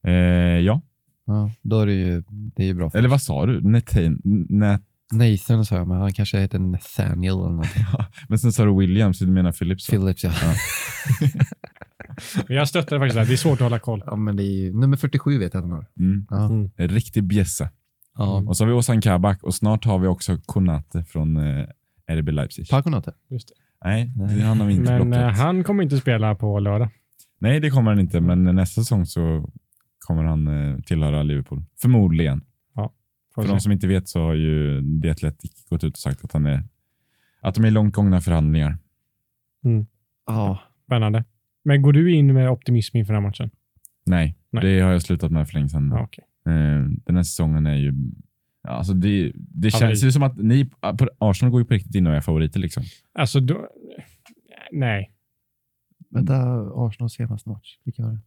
[0.07, 0.13] Eh,
[0.61, 0.81] ja,
[1.27, 2.91] Ja, då är det ju, det är ju bra.
[2.91, 3.61] För eller vad sa du?
[3.61, 4.83] Nathan, Nat,
[5.13, 7.85] Nathan sa jag, men han kanske heter Nathaniel eller någonting.
[8.29, 9.89] men sen sa du Williams, du menar Phillips?
[9.93, 9.99] va?
[9.99, 10.31] Phillips, ja.
[12.49, 13.21] Men jag stöttar faktiskt det.
[13.21, 13.27] här.
[13.29, 14.03] Det är svårt att hålla koll.
[14.07, 14.17] ja.
[14.17, 15.87] men det är ju, nummer 47 vet jag att han har.
[16.01, 16.27] Mm.
[16.31, 16.45] Ja.
[16.47, 16.71] Mm.
[16.77, 17.71] En riktig bjässe.
[18.17, 18.43] Ja.
[18.47, 21.67] Och så har vi Ozan Kabak och snart har vi också Konate från eh,
[22.13, 22.69] RB Leipzig.
[22.69, 23.13] Paconate.
[23.31, 23.55] Just det.
[23.89, 25.25] Nej, det han har vi inte Men blockat.
[25.25, 26.89] eh, han kommer inte spela på lördag.
[27.39, 29.49] Nej, det kommer han inte, men nästa säsong så
[29.99, 31.65] kommer han eh, tillhöra Liverpool.
[31.83, 32.41] Förmodligen.
[33.35, 36.33] För de som inte vet så har ju The Athletic gått ut och sagt att,
[36.33, 36.63] han är,
[37.41, 38.79] att de är i långt gångna förhandlingar.
[40.27, 40.61] Ja.
[40.87, 41.25] Spännande.
[41.65, 43.51] Men går du in med optimism inför den här matchen?
[44.07, 44.65] Nej, Nej.
[44.65, 45.91] det har jag slutat med för länge sedan.
[45.95, 46.25] Ja, okej.
[46.47, 47.95] Eh, den här säsongen är ju...
[48.63, 51.95] ja, Alltså det, det känns ju som att ni, på, Arsenal går ju på riktigt
[51.95, 52.61] in och är favoriter.
[52.61, 52.83] Liksom.
[53.13, 53.69] Alltså, då,
[54.73, 55.11] nej.
[56.11, 56.37] Vänta,
[56.75, 57.79] Arsenal senaste match.
[57.85, 58.21] Vilka var det?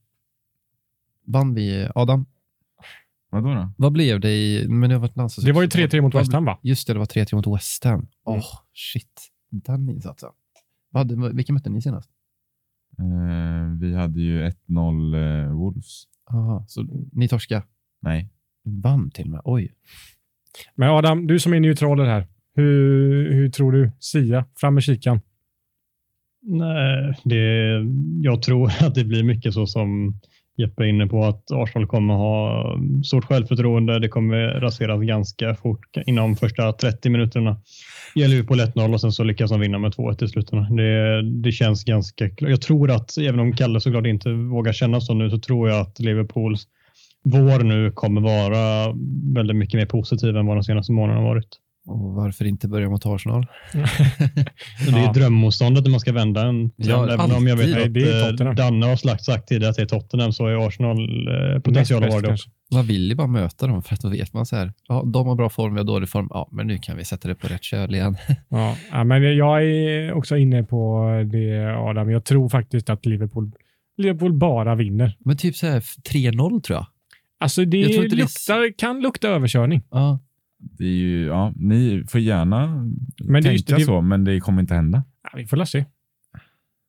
[1.25, 1.89] Vann vi?
[1.95, 2.25] Adam,
[3.29, 3.71] Vadå då?
[3.77, 4.67] vad blev det i...
[4.67, 6.59] Men det har varit landslags- Det var ju 3-3 mot Vad- West Ham, va?
[6.63, 8.07] Just det, det var 3-3 mot West Ham.
[8.23, 8.43] Åh, Mm.
[8.73, 9.31] shit.
[9.51, 10.29] Den insatsen.
[10.89, 12.09] Vad hade- Vilka mötte ni senast?
[12.99, 16.03] Eh, vi hade ju 1-0 eh, Wolves.
[16.31, 17.63] Aha, så ni torska
[18.01, 18.29] Nej.
[18.63, 19.41] vann till och med.
[19.43, 19.73] Oj.
[20.75, 22.27] Men Adam, du som är neutraler här.
[22.55, 23.91] Hur, hur tror du?
[23.99, 25.19] Sia, fram med kikan.
[26.41, 27.71] Nej, det,
[28.21, 30.19] jag tror att det blir mycket så som
[30.57, 32.65] Jeppe är inne på, att Arsenal kommer ha
[33.05, 33.99] stort självförtroende.
[33.99, 37.57] Det kommer raseras ganska fort inom första 30 minuterna.
[38.15, 40.75] Gäller ju på 1-0 och sen så lyckas de vinna med 2-1 i slutändan.
[40.75, 42.49] Det, det känns ganska klart.
[42.49, 45.79] Jag tror att, även om Kalle såklart inte vågar känna så nu, så tror jag
[45.81, 46.67] att Liverpools
[47.23, 48.93] vår nu kommer vara
[49.35, 51.57] väldigt mycket mer positiv än vad de senaste månaderna har varit.
[51.87, 53.47] Och varför inte börja mot Arsenal?
[53.73, 53.79] Det
[54.91, 55.11] är Ja.
[55.13, 56.71] drömmotståndet det man ska vända en.
[56.75, 58.53] Ja, Även om jag vet att Det är eh.
[58.53, 62.09] Danne har sagt, sagt tidigare att det är Tottenham så är Arsenal eh, potential att
[62.09, 62.49] vara det också.
[62.73, 64.73] Man vill ju bara möta dem för att då vet man så här.
[64.87, 66.27] Ja, de har bra form, vi har dålig form.
[66.29, 68.17] Ja, men nu kan vi sätta det på rätt köl igen.
[68.91, 72.11] Ja, men jag är också inne på det Adam.
[72.11, 73.51] Jag tror faktiskt att Liverpool,
[73.97, 75.17] Liverpool bara vinner.
[75.19, 76.85] Men typ så här 3-0 tror jag.
[77.39, 79.81] Alltså det, Jag tror inte det är- luktar, kan lukta överkörning.
[79.91, 80.19] Ja.
[80.59, 82.67] Det är ju, ja, ni får gärna
[83.23, 85.03] Men det är just tänka det- så, men det kommer inte hända.
[85.23, 85.85] Ja, vi får se.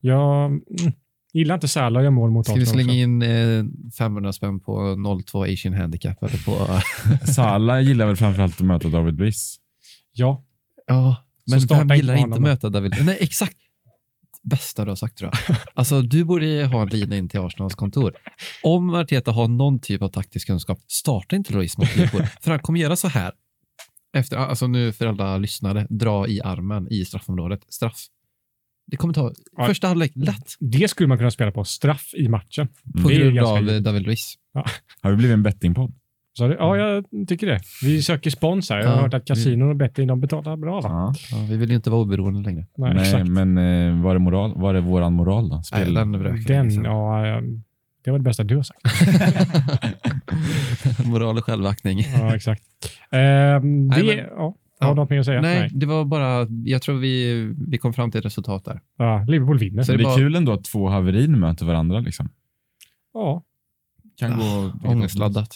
[0.01, 0.61] Jag mm,
[1.33, 2.95] gillar inte Salah gör mål mot Ska vi slänga också.
[2.95, 3.65] in eh,
[3.97, 6.23] 500 spänn på 0-2 Asian Handicap?
[6.23, 6.79] Eller på,
[7.31, 9.57] Salah gillar väl framförallt att möta David Luiz.
[10.13, 10.43] Ja,
[10.87, 11.15] ja,
[11.51, 12.43] men vem inte gillar inte honom.
[12.43, 12.95] möta David?
[13.05, 13.57] Nej, exakt.
[14.43, 15.57] Bästa du har sagt tror jag.
[15.73, 18.13] Alltså, du borde ha en lina in till Arsenals kontor.
[18.63, 22.21] Om Arteta har någon typ av taktisk kunskap, starta inte Lois mot Liverpool.
[22.41, 23.31] För han kommer göra så här.
[24.17, 27.59] Efter, alltså nu för alla lyssnare, dra i armen i straffområdet.
[27.69, 28.05] Straff.
[28.87, 29.65] Det kommer ta Ja.
[29.65, 31.63] första halvlek lätt det skulle man kunna spela på.
[31.63, 32.67] Straff i matchen.
[33.03, 33.83] på Det är grund av givet.
[33.83, 34.33] David Luiz.
[35.01, 35.93] Har vi blivit en bettingpodd?
[36.39, 37.59] Det, ja, jag tycker det.
[37.83, 38.77] Vi söker spons här.
[38.79, 40.81] Jag har Ja, hört att kasinon och betting de betalar bra.
[40.81, 40.89] Va?
[40.89, 41.13] Ja.
[41.37, 42.65] Ja, vi vill ju inte vara oberoende längre.
[42.77, 45.55] Nej, Nej, men eh, var är, moral, var är våran moral då?
[45.55, 45.93] Nej, Spel.
[45.93, 47.41] den bröt Den, ja, ja,
[48.03, 48.79] det var det bästa du har sagt.
[51.05, 51.99] Moral och självaktning.
[52.13, 52.63] Ja, exakt.
[53.11, 54.93] Nej, det, men- ja, har Ja.
[54.93, 55.41] något mer att säga?
[55.41, 57.33] Nej, det var bara, jag tror vi,
[57.67, 58.79] vi kom fram till ett resultat där.
[58.97, 59.83] Ja, Liverpool vinner.
[59.83, 61.99] Så det det är var- kul ändå att två haverin möter varandra.
[61.99, 62.29] Liksom.
[63.13, 63.43] Ja,
[64.19, 64.73] Kan gå...
[64.89, 65.55] Ångestladdat.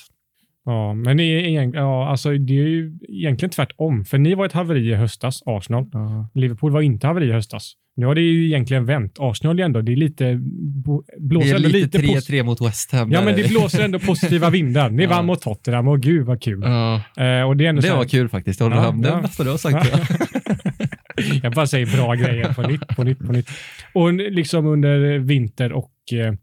[0.66, 4.06] Ja, men det är, ja, alltså, det är ju egentligen tvärtom.
[4.06, 5.90] För ni var ett haveri i höstas, Arsenal.
[5.92, 6.30] Ja.
[6.34, 7.74] Liverpool var inte haveri i höstas.
[7.96, 9.16] Nu har det ju egentligen vänt.
[9.20, 10.40] Arsenal ändå, det är lite,
[10.86, 13.12] bo- Det blåser är lite lite, posi- 3-3 mot West Ham.
[13.12, 14.90] Ja, men det blåser ändå positiva vindar.
[14.90, 15.10] Ni Ja.
[15.10, 16.62] vann mot Tottenham och gud vad kul.
[16.64, 18.60] Ja, Eh, och det är ändå det här- var kul faktiskt.
[18.60, 19.02] Jag håller Ja, med.
[19.04, 19.22] Det är ja.
[19.22, 19.92] bästa du har sagt.
[19.92, 21.54] tror jag.
[21.54, 23.50] Bara säger bra grejer på nytt, på nytt, på nytt.
[23.94, 26.34] Och liksom under vinter och, eh,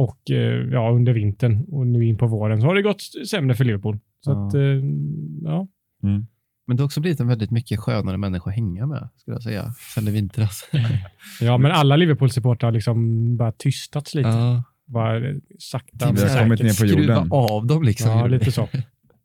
[0.00, 3.54] och eh, ja, under vintern och nu in på våren så har det gått sämre
[3.56, 3.98] för Liverpool.
[4.24, 4.46] Så Ja.
[4.46, 4.60] att, eh,
[5.42, 5.68] ja.
[6.02, 6.26] Mm.
[6.66, 9.42] Men det har också blivit en väldigt mycket skönare människa att hänga med, skulle jag
[9.42, 10.70] säga, sen i vintras.
[11.40, 14.28] ja, men alla Liverpool-supportrar har liksom bara tystats lite.
[14.28, 14.62] Ja.
[14.86, 16.80] Bara eh, sakta men vi har så här, kommit säkert.
[16.80, 17.28] ner på Skruva jorden.
[17.32, 18.10] av dem liksom.
[18.10, 18.68] Ja, lite så.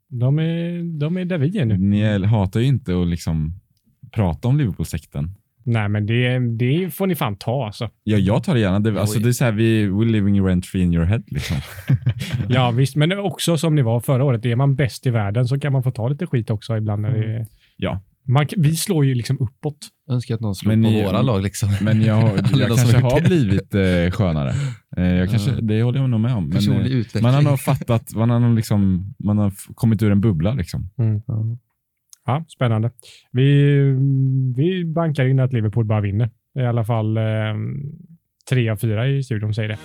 [0.08, 1.78] De är, de är där vi är nu.
[1.78, 3.52] Ni hatar ju inte att liksom
[4.12, 5.30] prata om Liverpool-sekten.
[5.68, 7.90] Nej, men det, det får ni fan ta alltså.
[8.04, 8.80] Ja, jag tar det gärna.
[8.80, 11.22] Det, alltså, det är så här, vi, we're living rent free in your head.
[11.26, 11.56] Liksom.
[12.48, 14.44] Ja, visst, men också som ni var förra året.
[14.46, 17.02] Är man bäst i världen så kan man få ta lite skit också ibland.
[17.02, 17.46] När det,
[17.76, 19.76] Ja, Man, vi slår ju liksom uppåt.
[20.10, 21.42] Önskar att någon slog Men på ni- våra lag.
[21.42, 21.68] Liksom.
[21.80, 22.22] Men jag,
[22.54, 24.52] jag som kanske har blivit eh, skönare.
[24.96, 25.50] Eh, jag kanske.
[25.60, 26.48] Det håller jag nog med om.
[26.48, 30.52] Men, eh, man har nog fattat, man har, liksom, man har kommit ur en bubbla.
[30.54, 30.90] Liksom.
[31.26, 31.56] Ja.
[32.26, 32.90] Ja, spännande.
[33.32, 33.72] Vi,
[34.56, 36.30] vi bankar in att Liverpool bara vinner.
[36.58, 37.22] I alla fall eh,
[38.50, 39.78] tre av fyra i studion säger det.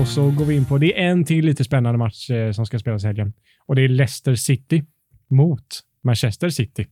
[0.00, 2.66] Och så går vi in på, det är en till lite spännande match eh, som
[2.66, 3.32] ska spelas i helgen.
[3.66, 4.84] Och det är Leicester City
[5.30, 5.66] mot
[6.04, 6.86] Manchester City.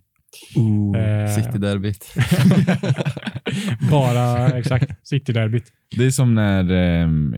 [0.57, 1.35] Ooh, Eh.
[1.35, 2.05] City-derbyt.
[3.91, 5.65] Bara, exakt, City-derbyt.
[5.97, 7.35] Det är som när ehm,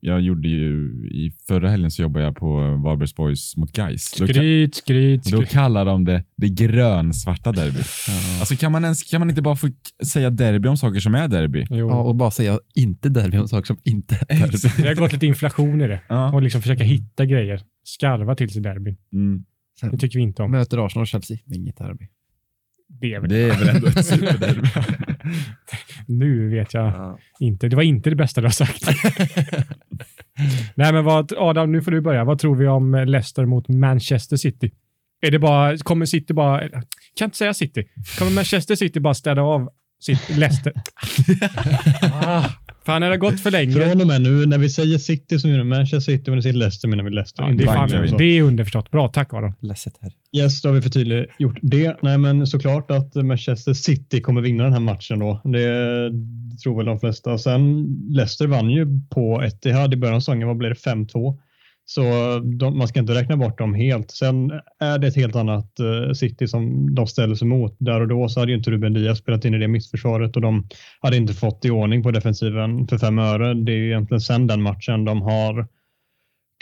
[0.00, 4.14] jag gjorde ju, i förra helgen så jobbade jag på Varbergs Boys mot Gais.
[4.20, 5.50] Ka- Skryt, skryt, då skryt.
[5.50, 7.86] kallar de det det grönsvarta derbyt.
[8.08, 8.40] Ja.
[8.40, 9.68] Alltså kan man, ens, kan man inte bara få
[10.06, 11.66] säga derby om saker som är derby?
[11.70, 11.88] Jo.
[11.88, 14.82] Ja, och bara säga inte derby om saker som inte är derby.
[14.82, 16.00] Det har gått lite inflation i det.
[16.08, 16.32] Ja.
[16.32, 17.60] Och liksom försöka hitta grejer.
[17.84, 18.96] Skarva till sig derbyn.
[19.12, 19.44] Mm.
[19.90, 20.50] Det tycker vi inte om.
[20.50, 22.08] Möter Arsenal och Chelsea, inget derby.
[23.00, 24.68] Det är väl Det är väl ändå ett superderby.
[26.06, 27.18] Nu vet jag Ja.
[27.40, 27.68] inte.
[27.68, 28.82] Det var inte det bästa du har sagt.
[30.74, 32.24] Nej, men vad, Adam, nu får du börja.
[32.24, 34.70] Vad tror vi om Leicester mot Manchester City?
[35.26, 36.68] Är det bara, kommer City bara,
[37.18, 37.84] kan inte säga City.
[38.18, 39.68] Kommer Manchester City bara städa av
[40.00, 40.72] City, Leicester?
[42.02, 42.44] ah,
[42.86, 43.72] fan, det har gått för länge.
[43.72, 46.36] Från och med nu när vi säger City så menar vi Manchester City och när
[46.36, 47.42] vi säger Leicester menar vi Leicester.
[47.42, 48.90] Ja, det, är fan, det är underförstått.
[48.90, 49.30] Bra, tack.
[49.60, 50.12] Ledset här.
[50.36, 51.96] Yes, då har vi för tydligt gjort det.
[52.02, 55.40] Nej, men såklart att Manchester City kommer vinna den här matchen då.
[55.44, 56.10] Det
[56.62, 57.38] tror väl de flesta.
[57.38, 60.48] Sen Leicester vann ju på Etihad i början av säsongen.
[60.48, 60.90] Vad blev det?
[60.90, 61.38] 5-2.
[61.86, 64.10] Så eh, de, man ska inte räkna bort dem helt.
[64.10, 67.76] Sen är det ett helt annat eh, City som de ställer sig mot.
[67.78, 70.42] Där och då så hade ju inte Ruben Diaz spelat in i det missförsvaret och
[70.42, 70.68] de
[71.00, 73.54] hade inte fått i ordning på defensiven för fem öre.
[73.54, 75.66] Det är ju egentligen sen den matchen de har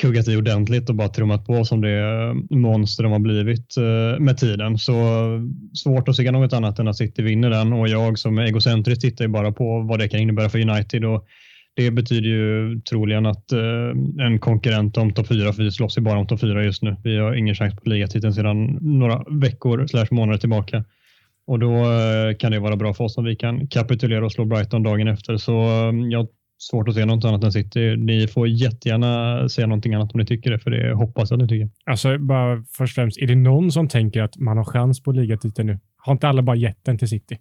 [0.03, 4.21] kuggat i ordentligt och bara trummat på som det eh, monster de har blivit eh,
[4.21, 4.79] med tiden.
[4.79, 4.95] Så
[5.75, 9.01] svårt att se något annat än att City vinner den och jag som egocentriskt egocentrisk
[9.01, 11.27] tittar ju bara på vad det kan innebära för United och
[11.75, 16.03] det betyder ju troligen att eh, en konkurrent om topp 4, för vi slåss ju
[16.03, 16.97] bara om topp 4 just nu.
[17.05, 20.85] Vi har ingen chans på ligatiteln sedan några veckor slash månader tillbaka.
[21.47, 24.45] Och då eh, kan det vara bra för oss om vi kan kapitulera och slå
[24.45, 25.37] Brighton dagen efter.
[25.37, 27.97] Så eh, jag har svårt att se något annat än City.
[27.97, 31.43] Ni får jättegärna säga någonting annat om ni tycker det, för det hoppas jag att
[31.43, 31.71] ni tycker.
[31.85, 35.13] Alltså, bara först och främst, är det någon som tänker att man har chans på
[35.13, 35.79] ligatiteln nu?
[35.97, 37.39] Har inte alla bara gett den till City?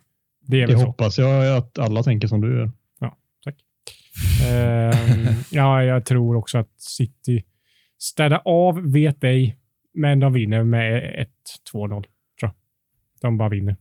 [0.47, 2.71] Det Det hoppas jag att alla tänker som du gör.
[4.47, 7.43] Ehm, ja, jag tror också att City
[7.99, 9.57] städar av, vet ej,
[9.93, 11.03] men de vinner med
[11.74, 11.89] 1-2-0.
[11.89, 12.03] Tror
[12.41, 12.51] jag.
[13.22, 13.76] De bara vinner.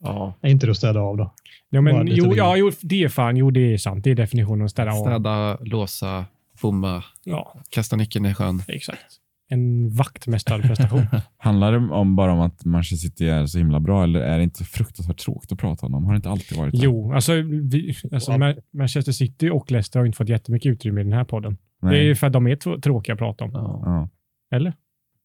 [0.00, 0.34] Ja.
[0.40, 1.34] Är inte det att städa av då?
[1.68, 4.04] Ja, men, jo, ja, jo, det är fan, jo, det är sant.
[4.04, 5.02] Det är definitionen att städa av.
[5.04, 6.24] Städa, låsa,
[6.62, 8.62] bomma, Ja, kasta nyckeln i sjön.
[8.68, 9.04] exakt.
[9.50, 11.06] En vaktmästarprestation.
[11.38, 14.44] Handlar det om bara om att Manchester City är så himla bra eller är det
[14.44, 16.04] inte fruktansvärt tråkigt att prata om dem?
[16.04, 16.78] Har det inte alltid varit det?
[16.82, 17.32] jo, alltså,
[17.72, 21.24] vi, alltså Ma- Manchester City och Leicester har inte fått jättemycket utrymme i den här
[21.24, 21.56] podden.
[21.82, 21.92] Nej.
[21.92, 23.50] Det är ju för att de är tr- tråkiga att prata om.
[23.54, 23.82] Ja.
[23.84, 24.08] Ja.
[24.56, 24.72] Eller?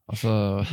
[0.08, 0.66] Alltså,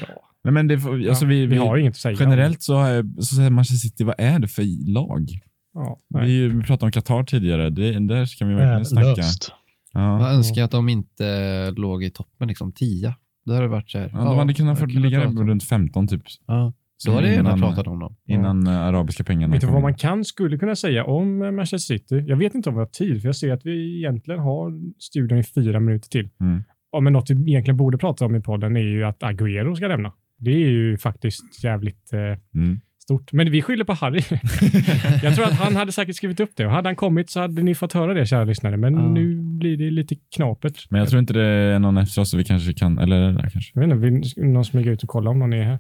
[0.45, 2.17] Nej, men det, alltså, Ja, vi, vi har inget att säga.
[2.21, 5.29] Generellt så, är- så säger Manchester City, vad är det för lag?
[5.75, 6.01] Ja.
[6.21, 7.71] Vi, vi pratade om Qatar tidigare.
[7.71, 9.07] Det, där ska vi verkligen snacka.
[9.09, 9.53] Värdelöst.
[9.95, 10.31] man Ja.
[10.33, 13.15] önskar att de inte låg i toppen, liksom tia.
[13.45, 14.11] Det hade varit så här.
[14.13, 16.23] Ja, de hade kunnat få jag ligga runt 15 typ.
[16.47, 16.73] Ja.
[16.97, 18.17] Så hade jag gärna Innan- pratat om dem.
[18.27, 21.95] Innan eh, arabiska pengarna Vet du vad man kan, skulle kunna säga om eh, Manchester
[21.95, 22.25] City?
[22.27, 25.39] Jag vet inte om vi har tid, för jag ser att vi egentligen har studion
[25.39, 26.29] i fyra minuter till.
[26.41, 26.63] Mm.
[26.93, 29.87] Ja, men något vi egentligen borde prata om i podden är ju att Agüero ska
[29.89, 30.13] lämna.
[30.39, 32.21] Det är ju faktiskt jävligt eh,
[32.61, 32.81] Mm.
[33.11, 33.33] Stort.
[33.33, 34.21] Men vi skyller på Harry.
[35.23, 36.67] jag tror att han hade säkert skrivit upp det.
[36.67, 38.77] Och hade han kommit så hade ni fått höra det, kära lyssnare.
[38.77, 39.09] Men Ja.
[39.09, 40.87] nu blir det lite knapert.
[40.91, 43.51] Men jag tror inte det är någon efter oss, så vi kanske kan, eller där
[43.51, 43.71] kanske?
[43.75, 45.79] Jag vet inte, vill någon smyga ut och kolla om någon är här?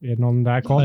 [0.00, 0.82] Är någon där, Karl?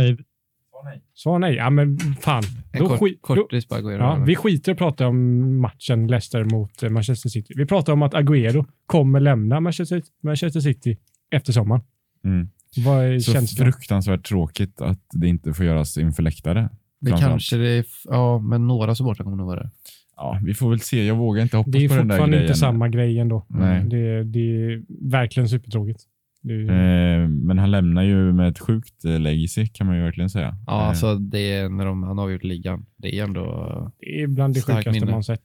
[0.84, 1.56] Nej, Så nej.
[1.56, 2.44] Ja, men fan.
[2.74, 3.98] En Då kort, skit- då- kortis på Agüero.
[3.98, 7.54] Ja, vi skiter i att prata om matchen Leicester mot eh, Manchester City.
[7.58, 10.98] Vi pratar om att Agüero kommer lämna Manchester, Manchester City
[11.32, 11.82] efter sommaren.
[12.26, 12.50] Mm.
[12.86, 13.66] Vad är Så känslan?
[13.66, 16.70] fruktansvärt tråkigt att det inte får göras inför läktare.
[17.02, 19.70] det kanske det är, ja, men några supportrar kommer nog vara det.
[20.16, 21.06] Ja, vi får väl se.
[21.06, 22.50] Jag vågar inte hoppas Det är på den där fortfarande grejen.
[22.50, 23.46] inte samma grej ändå.
[23.50, 23.84] Nej.
[23.86, 26.00] Det, det är verkligen supertråkigt.
[26.42, 30.02] Det är, Eh, men han lämnar ju med ett sjukt eh, legacy kan man ju
[30.02, 30.58] verkligen säga.
[30.68, 32.86] Ja, Eh, alltså det är när de, han avgjort ligan.
[32.98, 33.92] Det är ändå...
[34.00, 35.12] det är bland det sjukaste minne.
[35.12, 35.42] man sett.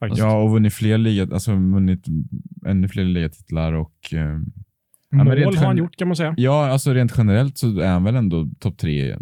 [0.00, 0.18] Faktiskt.
[0.20, 2.04] Ja, och vunnit fler liga, alltså vunnit
[2.66, 4.38] ännu fler ligatitlar och eh,
[5.16, 6.34] men Mål rent har han gjort kan man säga.
[6.36, 9.16] ja, alltså rent generellt så är han väl ändå topp tre,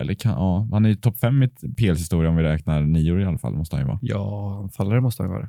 [0.00, 3.20] eller kan, ja, han är ju topp fem i PLs historia om vi räknar nior
[3.20, 3.98] i alla fall, måste han ju vara.
[4.02, 5.48] Ja, anfallare måste han vara.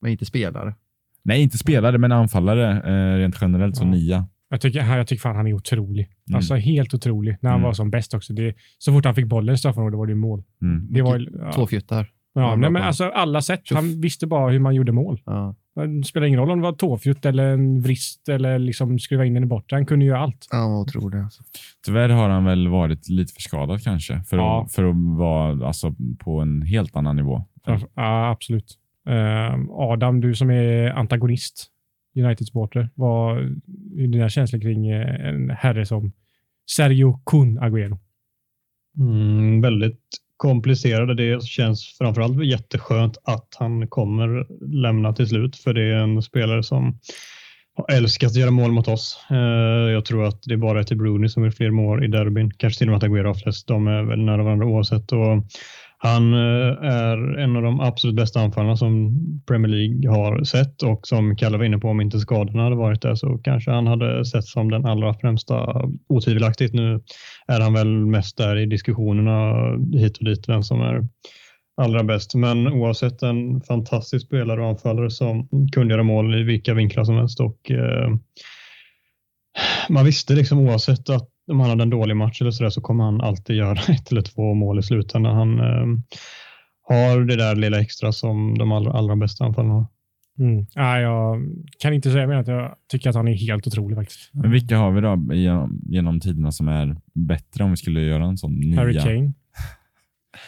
[0.00, 0.74] Men inte spelare.
[1.22, 3.88] Nej, inte spelare, men anfallare eh, rent generellt så Ja.
[3.90, 4.28] nia.
[4.48, 6.08] Jag tycker, jag tycker fan han är otrolig.
[6.28, 6.36] Mm.
[6.36, 7.36] Alltså helt otrolig.
[7.40, 7.66] När han Mm.
[7.66, 8.32] var som bäst också.
[8.32, 10.42] Det, så fort han fick bollen i straffområdet var det mål.
[10.62, 10.86] Mm.
[10.92, 12.06] Det var, ja, Två fjuttar.
[12.34, 13.60] ja, nej, men alltså alla sätt.
[13.70, 15.20] Han visste bara hur man gjorde mål.
[15.26, 15.54] Ja.
[15.76, 19.34] Det spelar ingen roll om det var tåfjutt eller en vrist eller liksom skruva in
[19.34, 19.76] den i bortre.
[19.76, 20.48] Han kunde göra allt.
[20.50, 21.18] Ja, otrolig.
[21.18, 21.42] Alltså.
[21.84, 24.62] Tyvärr har han väl varit lite för skadad kanske, för, Ja.
[24.64, 27.44] att, för att vara alltså, på en helt annan nivå.
[27.94, 28.78] Ja, absolut.
[29.08, 31.66] Ehm, Adam, du som är antagonist,
[32.16, 36.12] United-supporter, vad är dina känslor kring eh, en herre som
[36.70, 37.98] Sergio Kun Agüero?
[38.98, 40.00] Mm, väldigt
[40.36, 41.14] komplicerade.
[41.14, 44.46] Det känns framförallt jätteskönt att han kommer
[44.82, 46.98] lämna till slut, för det är en spelare som
[47.76, 49.20] har älskat att göra mål mot oss.
[49.30, 49.36] Eh,
[49.92, 52.50] jag tror att det bara är till Bruni som vill fler mål i derbyn.
[52.50, 53.66] Kanske till och med att Aguero har flest.
[53.66, 55.12] De är väl nära varandra oavsett.
[55.12, 55.42] Och
[55.98, 59.12] han eh, är en av de absolut bästa anfallarna som
[59.46, 63.02] Premier League har sett och som Kalle var inne på, om inte skadorna hade varit
[63.02, 66.74] där så kanske han hade sett som den allra främsta otvivelaktigt.
[66.74, 67.00] Nu
[67.46, 69.54] är han väl mest där i diskussionerna
[69.98, 71.08] hit och dit, vem som är
[71.82, 72.34] allra bäst.
[72.34, 77.16] Men oavsett en fantastisk spelare och anfallare som kunde göra mål i vilka vinklar som
[77.16, 78.14] helst och eh,
[79.88, 83.04] man visste liksom oavsett att om han hade en dålig match eller sådär så kommer
[83.04, 85.36] han alltid göra ett eller två mål i slutändan.
[85.36, 85.98] Han eh,
[86.88, 89.86] har det där lilla extra som de allra, allra bästa anfallarna har.
[90.38, 90.66] Mm.
[90.74, 91.42] Ja, jag
[91.78, 94.30] kan inte säga mer att jag tycker att han är helt otrolig faktiskt.
[94.32, 98.24] Men vilka har vi då genom, genom tiderna som är bättre om vi skulle göra
[98.24, 98.80] en sån nia?
[98.80, 99.32] Harry Kane.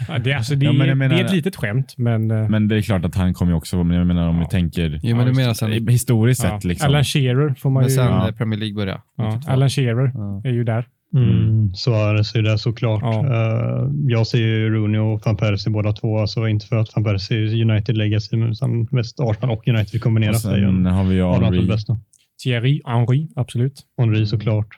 [0.09, 2.31] Ja, det, alltså, det, Ja, men jag menar- det är ett litet skämt, men...
[2.31, 4.41] eh, Men det är klart att han kommer ju också, men jag menar om Ja.
[4.43, 6.51] vi tänker Jo, men du menar sen, historiskt ja.
[6.51, 6.65] sett.
[6.65, 6.89] Liksom.
[6.89, 7.95] Alan Shearer får man men ju...
[7.97, 8.33] sen ja.
[8.39, 9.01] Premier League började.
[9.17, 9.53] ja, 92.
[9.53, 10.43] Alan Shearer Ja.
[10.45, 10.87] är ju där.
[11.15, 11.75] Mm.
[11.75, 13.01] Suarez är det såklart.
[13.03, 13.27] Ja.
[13.27, 16.19] Eh, jag ser ju Rooney och van Persie båda två.
[16.19, 20.03] Alltså inte för att van Persie är United legacy, men utan mest Arsenal och United
[20.03, 20.35] kombinerat.
[20.35, 21.67] Och sen en har vi Henry.
[21.67, 21.99] bästa.
[22.45, 23.83] Thierry Henry, absolut.
[23.99, 24.69] Henry såklart.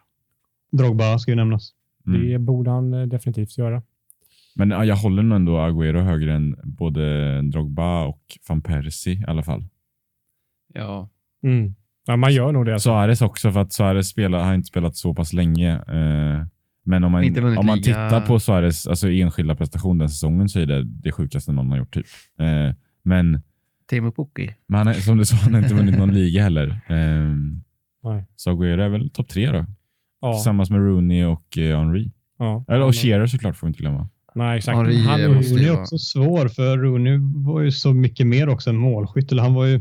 [0.73, 1.71] Drogba ska ju nämnas.
[2.07, 2.29] Mm.
[2.29, 3.83] Det borde han eh, definitivt göra.
[4.61, 9.25] Men ja, jag håller nog ändå Agüero högre än både Drogba och van Persie i
[9.29, 9.65] alla fall.
[10.75, 11.09] Ja.
[11.43, 11.75] Mm.
[12.07, 12.73] Ja, man gör nog det.
[12.73, 12.89] Alltså.
[12.89, 15.73] Suarez också, för att Suarez spelar, har inte spelat så pass länge.
[15.77, 16.47] Eh,
[16.85, 17.83] men om man, Inte om man liga.
[17.83, 21.79] tittar på Suarez alltså enskilda prestation den säsongen så är det det sjukaste någon har
[21.79, 21.95] gjort.
[21.95, 22.07] typ.
[22.39, 23.43] Eh, men,
[23.91, 24.51] Teemu Pukki.
[24.67, 26.67] men han är, som du sa, han har inte vunnit någon liga heller.
[26.89, 27.35] Eh,
[28.05, 28.27] Nej.
[28.37, 29.67] så Agüero är väl topp tre då,
[30.21, 32.11] Ja, tillsammans med Rooney och eh, Henry.
[32.39, 32.65] ja.
[32.69, 34.09] Eller, och Shearer såklart får vi inte glömma.
[34.35, 34.77] Nej, exakt.
[34.77, 38.71] Henry han Rooney ju är också svår för Rooney var ju så mycket mer också
[38.71, 39.41] än målskytt.
[39.41, 39.81] Han var ju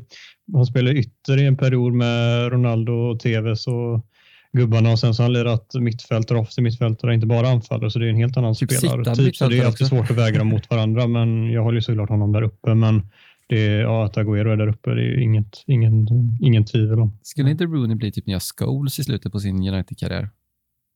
[0.54, 4.06] han spelade ytter i en period med Ronaldo och Tevez och
[4.52, 7.92] gubbarna och sen så har han lirat mittfältare, offensiv mittfältare, inte bara anfallare.
[7.92, 9.04] Så det är en helt annan Typ spelare.
[9.04, 11.08] sittande Typ, så det är alltid svårt att väga dem mot varandra.
[11.08, 12.76] Men jag håller ju såklart honom där uppe.
[12.76, 13.02] Men
[13.48, 16.08] det är, ja, att Agüero är där uppe, det är ju inget, ingen,
[16.42, 17.18] ingen tvivel om.
[17.22, 20.30] Skulle inte Rooney bli typ nya Scholes i slutet på sin United-karriär?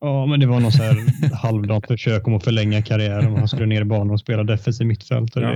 [0.05, 0.95] Ja, men det var någon så här
[1.35, 3.35] halvdant försök om att förlänga karriären.
[3.37, 5.35] Han skulle ner i banan och spela defensiv mittfält.
[5.35, 5.49] och Ja,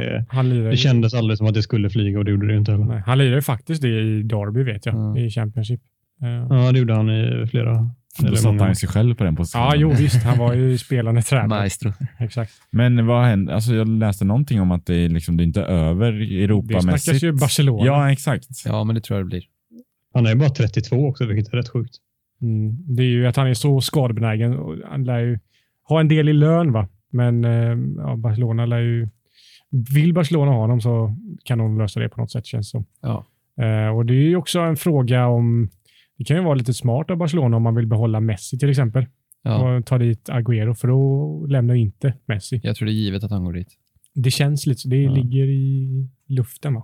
[0.43, 2.59] Det, det ju- kändes aldrig som att det skulle flyga och det gjorde det ju
[2.59, 2.85] inte heller.
[2.85, 5.17] Nej, han lirar ju faktiskt det i Derby, vet jag, Mm.
[5.17, 5.79] i Championship.
[6.21, 7.89] Eh, Ja, det gjorde han i flera...
[8.19, 9.65] Då satte han sig själv på den positionen.
[9.67, 10.23] ja, jo visst.
[10.23, 11.47] Han var ju spelande tränare.
[11.47, 11.93] Maestro.
[12.19, 12.51] Exakt.
[12.71, 13.55] Men vad hände?
[13.55, 17.03] Alltså, jag läste någonting om att det, är liksom, det är inte över Det Europamässigt.
[17.03, 17.85] snackas ju Barcelona.
[17.85, 18.45] Ja, exakt.
[18.65, 19.43] Ja, men det tror jag det blir.
[20.13, 21.95] Han är bara 32 också, vilket är rätt sjukt.
[22.41, 22.77] Mm.
[22.95, 24.81] Det är ju att han är så skadebenägen.
[24.89, 25.39] Han lär ju
[25.83, 26.87] ha en del i lön, va?
[27.11, 29.09] men eh, ja, Barcelona lär ju...
[29.93, 31.15] Vill Barcelona ha honom så
[31.45, 32.85] kan de lösa det på något sätt, känns det som.
[33.01, 33.25] Ja.
[33.63, 35.69] Eh, och Det är ju också en fråga om...
[36.17, 39.05] Det kan ju vara lite smart av Barcelona om man vill behålla Messi till exempel.
[39.43, 39.75] Ja.
[39.77, 42.59] Och ta dit Agüero, för då lämnar inte Messi.
[42.63, 43.67] Jag tror det är givet att han går dit.
[44.13, 44.89] Det känns lite så.
[44.89, 45.11] Det Ja.
[45.11, 46.73] ligger i luften.
[46.73, 46.83] va?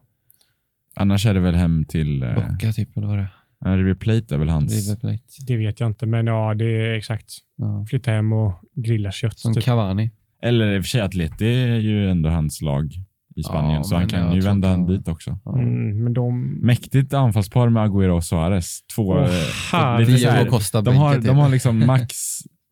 [0.95, 2.23] Annars är det väl hem till...
[2.23, 3.33] Eh, typ, eller vad det är.
[3.65, 4.73] River Plate är väl hans...
[4.87, 5.23] River Plate.
[5.47, 7.33] Det vet jag inte, men ja, det är exakt.
[7.57, 7.85] Ja.
[7.89, 9.39] Flytta hem och grilla kött.
[9.39, 9.63] Som typ.
[9.63, 10.11] Cavani.
[10.41, 12.93] Eller i och för sig, Atleti är ju ändå hans lag
[13.35, 15.39] i Spanien, Ja, så han kan ju vända han han- dit också.
[15.45, 15.57] Ja.
[15.59, 16.41] Mm, men de...
[16.61, 18.79] Mäktigt anfallspar med Agüero och Suarez.
[18.95, 22.15] Två, så här- Costa de, har, de har liksom max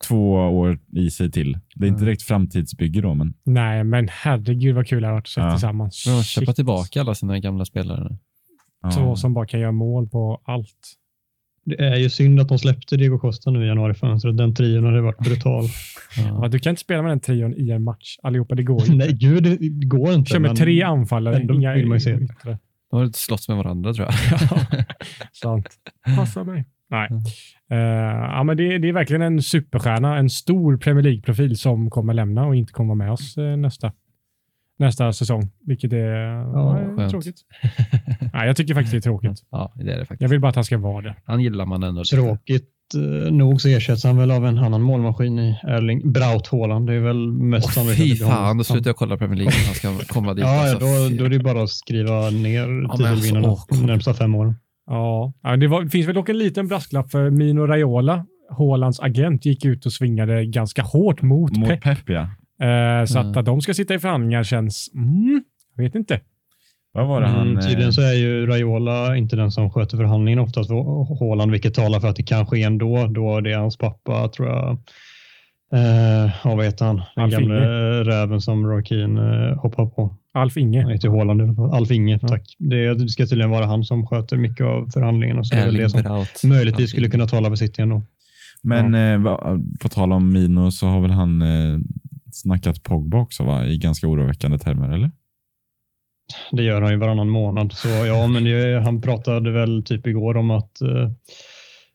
[0.07, 1.57] två år i sig till.
[1.75, 5.23] Det är inte direkt framtidsbygge då, men Nej, men herregud vad kul det har varit
[5.23, 5.51] att se Ja.
[5.51, 6.03] tillsammans.
[6.05, 8.17] De köpa tillbaka alla sina gamla spelare.
[8.95, 10.93] Två som bara kan göra mål på allt.
[11.65, 14.37] Det är ju synd att de släppte Diego Costa nu i januarifönstret.
[14.37, 15.63] Den trion hade varit brutal.
[16.17, 16.47] Ja, Ja.
[16.47, 18.55] du kan inte spela med den trion i en match allihopa.
[18.55, 18.95] Det går ju.
[18.97, 19.57] Nej, gud, det
[19.87, 20.29] går inte.
[20.31, 22.23] Kör med tre anfallare, inga vill man ju se det.
[22.23, 22.57] yttre.
[22.91, 24.15] De har slåss med varandra tror jag.
[25.33, 25.69] Sant.
[26.15, 26.65] Passa mig.
[26.89, 27.09] Nej.
[27.71, 32.13] Eh, ja, men det, det är verkligen en superstjärna, en stor Premier League-profil som kommer
[32.13, 33.91] lämna och inte kommer med oss eh, nästa,
[34.81, 37.11] nästa säsong, vilket är ja, skönt.
[37.11, 37.35] tråkigt.
[38.33, 39.39] Nej, jag tycker faktiskt det är tråkigt.
[39.51, 40.21] Ja, det är det faktiskt.
[40.21, 41.15] Jag vill bara att han ska vara det.
[41.25, 42.03] Han gillar man ändå.
[42.03, 46.87] Tråkigt eh, nog så ersätts han väl av en annan målmaskin i Erling Braut Haaland.
[46.87, 48.01] Det är väl mest sannolikt.
[48.01, 49.53] att fy fan, då slutar jag kolla Premier League.
[49.65, 50.45] Han ska komma dit.
[50.45, 50.79] Ja, ja alltså.
[50.79, 54.55] då, då är det bara att skriva ner men titelvinnarna alltså, de närmsta fem åren.
[54.85, 58.25] Ja, ja det, var, det finns väl dock en liten brasklapp för Mino Raiola,
[58.57, 61.81] Haalands agent, gick ut och svingade ganska hårt mot, Mot Pep.
[61.81, 62.29] Pep, ja.
[62.61, 63.31] Eh, så Mm.
[63.31, 64.91] att, att de ska sitta i förhandlingar känns...
[64.95, 65.43] Mm,
[65.75, 66.19] jag vet inte.
[66.93, 67.41] Vad var det han...
[67.47, 71.51] Mm, eh, tydligen så är ju Raiola inte den som sköter förhandlingen oftast för Haaland,
[71.51, 73.07] vilket talar för att det kan ske ändå.
[73.07, 74.77] Då det är hans pappa, tror jag.
[75.73, 76.95] Eh, ja, vad heter han?
[77.15, 78.03] Den Alf gamla Inge.
[78.03, 80.15] räven som Roy Keane eh, hoppar på.
[80.33, 80.81] Alf Inge.
[80.81, 81.73] Han heter fall.
[81.73, 82.27] Alf Inge, Ja.
[82.27, 82.55] tack.
[82.59, 85.43] Det, det ska tydligen vara han som sköter mycket av förhandlingarna.
[85.43, 86.41] Så det är det som Braut.
[86.43, 88.01] möjligtvis skulle kunna tala för City ändå.
[88.63, 91.79] Men eh, va- på tal om Mino så har väl han eh,
[92.41, 93.65] snackat Pogba också va?
[93.65, 95.11] i ganska oroväckande termer, eller?
[96.51, 97.71] Det gör han ju varannan månad.
[97.73, 101.09] Så ja, men det, han pratade väl typ igår om att eh,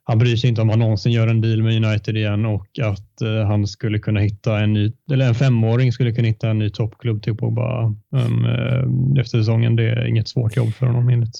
[0.09, 3.21] han bryr sig inte om han någonsin gör en deal med United igen och att
[3.21, 6.71] eh, han skulle kunna hitta en ny, eller en femåring skulle kunna hitta en ny
[6.71, 9.77] toppklubb till Pogba um, eh, efter säsongen.
[9.77, 11.35] Det är inget svårt jobb för honom enligt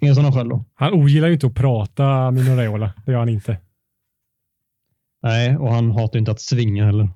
[0.00, 0.64] enligt honom själv då.
[0.74, 2.92] Han ogillar ju inte att prata, Mino Raiola.
[3.06, 3.58] Det gör han inte.
[5.22, 7.08] Nej, och han hatar inte att svinga heller.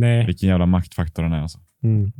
[0.00, 0.26] Nej.
[0.26, 1.58] Vilken jävla maktfaktor han är alltså.
[1.82, 2.12] Mm.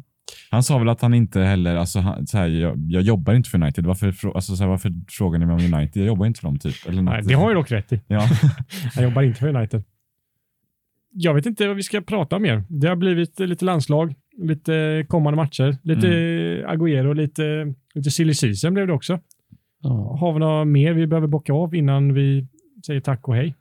[0.51, 3.51] Han sa väl att han inte heller, alltså, han, så här, jag, jag jobbar inte
[3.51, 3.87] för United.
[3.87, 6.03] Varför, alltså, så här, varför frågar ni mig om United?
[6.03, 6.75] Jag jobbar inte för dem typ.
[6.89, 7.03] Eller.
[7.03, 8.01] Nej, det har ju dock rätt i.
[8.07, 8.29] Ja.
[8.95, 9.83] Han jobbar inte för United.
[11.11, 12.65] Jag vet inte vad vi ska prata om mer.
[12.69, 16.07] Det har blivit lite landslag, lite kommande matcher, lite
[16.67, 19.21] Agüero, lite, lite silly season blev det också.
[19.83, 20.17] Ja.
[20.21, 22.47] Har vi något mer vi behöver bocka av innan vi
[22.87, 23.55] säger tack och hej?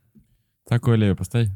[0.69, 1.49] Tack och leverpastej.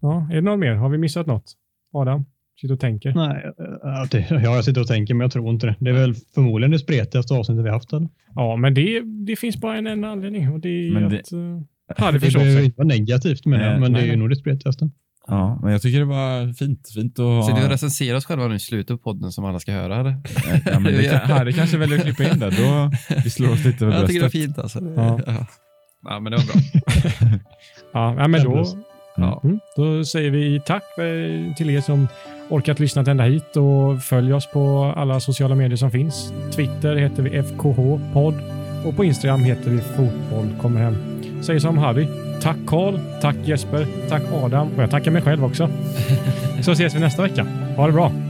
[0.00, 0.74] Ja, är det något mer?
[0.74, 1.56] Har vi missat något?
[1.92, 2.24] Adam?
[2.60, 3.14] Sitter och tänker.
[3.14, 3.44] Nej,
[3.84, 5.74] eh, det, ja, jag sitter och tänker, men jag tror inte det.
[5.78, 7.92] Det är väl förmodligen det spretigaste avsnittet vi haft.
[7.92, 8.08] Eller?
[8.34, 11.32] Ja, men det, det finns bara en enda anledning och det är Men det- att
[11.32, 11.60] uh,
[11.96, 14.10] Harry Det behöver inte vara negativt, jag, Nej, men det är nej.
[14.10, 14.90] ju nog det spretigaste.
[15.26, 16.88] Ja, men jag tycker det var fint.
[16.94, 17.70] Fint att och ha...
[17.72, 20.00] recenserar oss själva nu i slutet på podden som alla ska höra?
[20.00, 20.16] Eller?
[20.66, 22.50] Ja, men det Harry kanske väljer att klippa in det.
[22.50, 22.90] Då
[23.24, 24.42] vi slår oss lite över Jag tycker det var bröstet.
[24.42, 24.80] fint alltså.
[24.96, 25.20] Ja.
[25.26, 25.46] Ja.
[26.04, 27.38] ja, men det var bra.
[28.18, 28.64] Ja, men då.
[29.20, 29.40] Ja.
[29.44, 32.08] mm, då säger vi tack eh, till er som
[32.48, 36.32] orkat lyssna ända hit och följ oss på alla sociala medier som finns.
[36.54, 38.34] Twitter heter vi FKH-podd
[38.86, 40.96] och på Instagram heter vi fotboll kommer hem.
[41.42, 42.06] Säger som Harry.
[42.42, 45.68] Tack Karl, tack Jesper, tack Adam och jag tackar mig själv också.
[46.62, 47.46] Så ses vi nästa vecka.
[47.76, 48.29] Ha det bra!